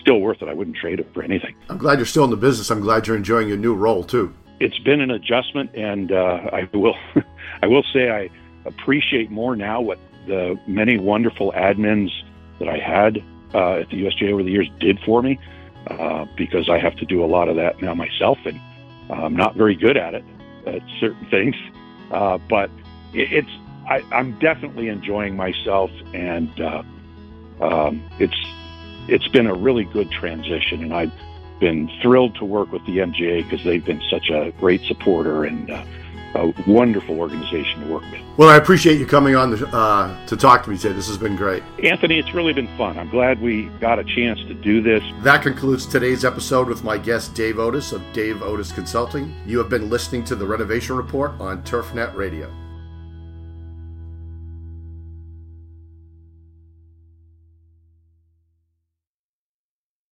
still 0.00 0.20
worth 0.20 0.42
it. 0.42 0.48
I 0.48 0.54
wouldn't 0.54 0.76
trade 0.76 1.00
it 1.00 1.12
for 1.12 1.22
anything. 1.22 1.54
I'm 1.68 1.78
glad 1.78 1.98
you're 1.98 2.06
still 2.06 2.24
in 2.24 2.30
the 2.30 2.36
business. 2.36 2.70
I'm 2.70 2.80
glad 2.80 3.06
you're 3.06 3.16
enjoying 3.16 3.48
your 3.48 3.56
new 3.56 3.74
role 3.74 4.04
too. 4.04 4.32
It's 4.60 4.78
been 4.78 5.00
an 5.00 5.10
adjustment, 5.10 5.74
and 5.74 6.12
uh, 6.12 6.50
I 6.52 6.68
will 6.72 6.96
I 7.62 7.66
will 7.66 7.84
say 7.92 8.10
I 8.10 8.30
appreciate 8.64 9.30
more 9.30 9.56
now 9.56 9.80
what 9.80 9.98
the 10.26 10.58
many 10.66 10.98
wonderful 10.98 11.52
admins 11.52 12.10
that 12.58 12.68
I 12.68 12.78
had 12.78 13.18
uh, 13.54 13.80
at 13.80 13.88
the 13.90 14.04
USGA 14.04 14.32
over 14.32 14.42
the 14.42 14.50
years 14.50 14.68
did 14.78 14.98
for 15.00 15.22
me 15.22 15.38
uh, 15.86 16.26
because 16.36 16.68
I 16.68 16.78
have 16.78 16.96
to 16.96 17.06
do 17.06 17.24
a 17.24 17.26
lot 17.26 17.48
of 17.48 17.56
that 17.56 17.80
now 17.80 17.94
myself, 17.94 18.38
and 18.44 18.60
I'm 19.10 19.36
not 19.36 19.56
very 19.56 19.74
good 19.74 19.96
at 19.96 20.14
it 20.14 20.24
at 20.66 20.82
certain 21.00 21.26
things. 21.30 21.56
Uh, 22.10 22.38
but 22.48 22.70
it, 23.12 23.32
it's 23.32 23.50
I, 23.88 24.02
am 24.12 24.38
definitely 24.38 24.88
enjoying 24.88 25.36
myself, 25.36 25.90
and 26.12 26.60
uh, 26.60 26.82
um, 27.60 28.02
it's 28.18 28.36
it's 29.08 29.28
been 29.28 29.46
a 29.46 29.54
really 29.54 29.84
good 29.84 30.10
transition, 30.10 30.82
and 30.82 30.92
I've 30.92 31.12
been 31.60 31.90
thrilled 32.02 32.34
to 32.36 32.44
work 32.44 32.70
with 32.70 32.84
the 32.86 32.98
MGA 32.98 33.44
because 33.44 33.64
they've 33.64 33.84
been 33.84 34.02
such 34.10 34.30
a 34.30 34.52
great 34.60 34.82
supporter 34.82 35.44
and 35.44 35.70
uh, 35.70 35.84
a 36.34 36.52
wonderful 36.66 37.18
organization 37.18 37.80
to 37.80 37.92
work 37.92 38.02
with. 38.12 38.20
Well, 38.36 38.50
I 38.50 38.56
appreciate 38.56 38.98
you 38.98 39.06
coming 39.06 39.34
on 39.34 39.50
the, 39.50 39.66
uh, 39.68 40.26
to 40.26 40.36
talk 40.36 40.64
to 40.64 40.70
me 40.70 40.76
today. 40.76 40.94
This 40.94 41.08
has 41.08 41.18
been 41.18 41.36
great. 41.36 41.62
Anthony, 41.82 42.18
it's 42.18 42.32
really 42.34 42.52
been 42.52 42.68
fun. 42.76 42.98
I'm 42.98 43.08
glad 43.08 43.40
we 43.40 43.64
got 43.80 43.98
a 43.98 44.04
chance 44.04 44.38
to 44.40 44.54
do 44.54 44.80
this. 44.82 45.02
That 45.22 45.42
concludes 45.42 45.86
today's 45.86 46.24
episode 46.24 46.68
with 46.68 46.84
my 46.84 46.98
guest, 46.98 47.34
Dave 47.34 47.56
Oatis 47.56 47.92
of 47.92 48.02
Dave 48.12 48.36
Oatis 48.36 48.72
Consulting. 48.72 49.34
You 49.46 49.58
have 49.58 49.70
been 49.70 49.90
listening 49.90 50.22
to 50.24 50.36
the 50.36 50.46
Renovation 50.46 50.96
Report 50.96 51.32
on 51.40 51.62
TurfNet 51.62 52.14
Radio. 52.14 52.52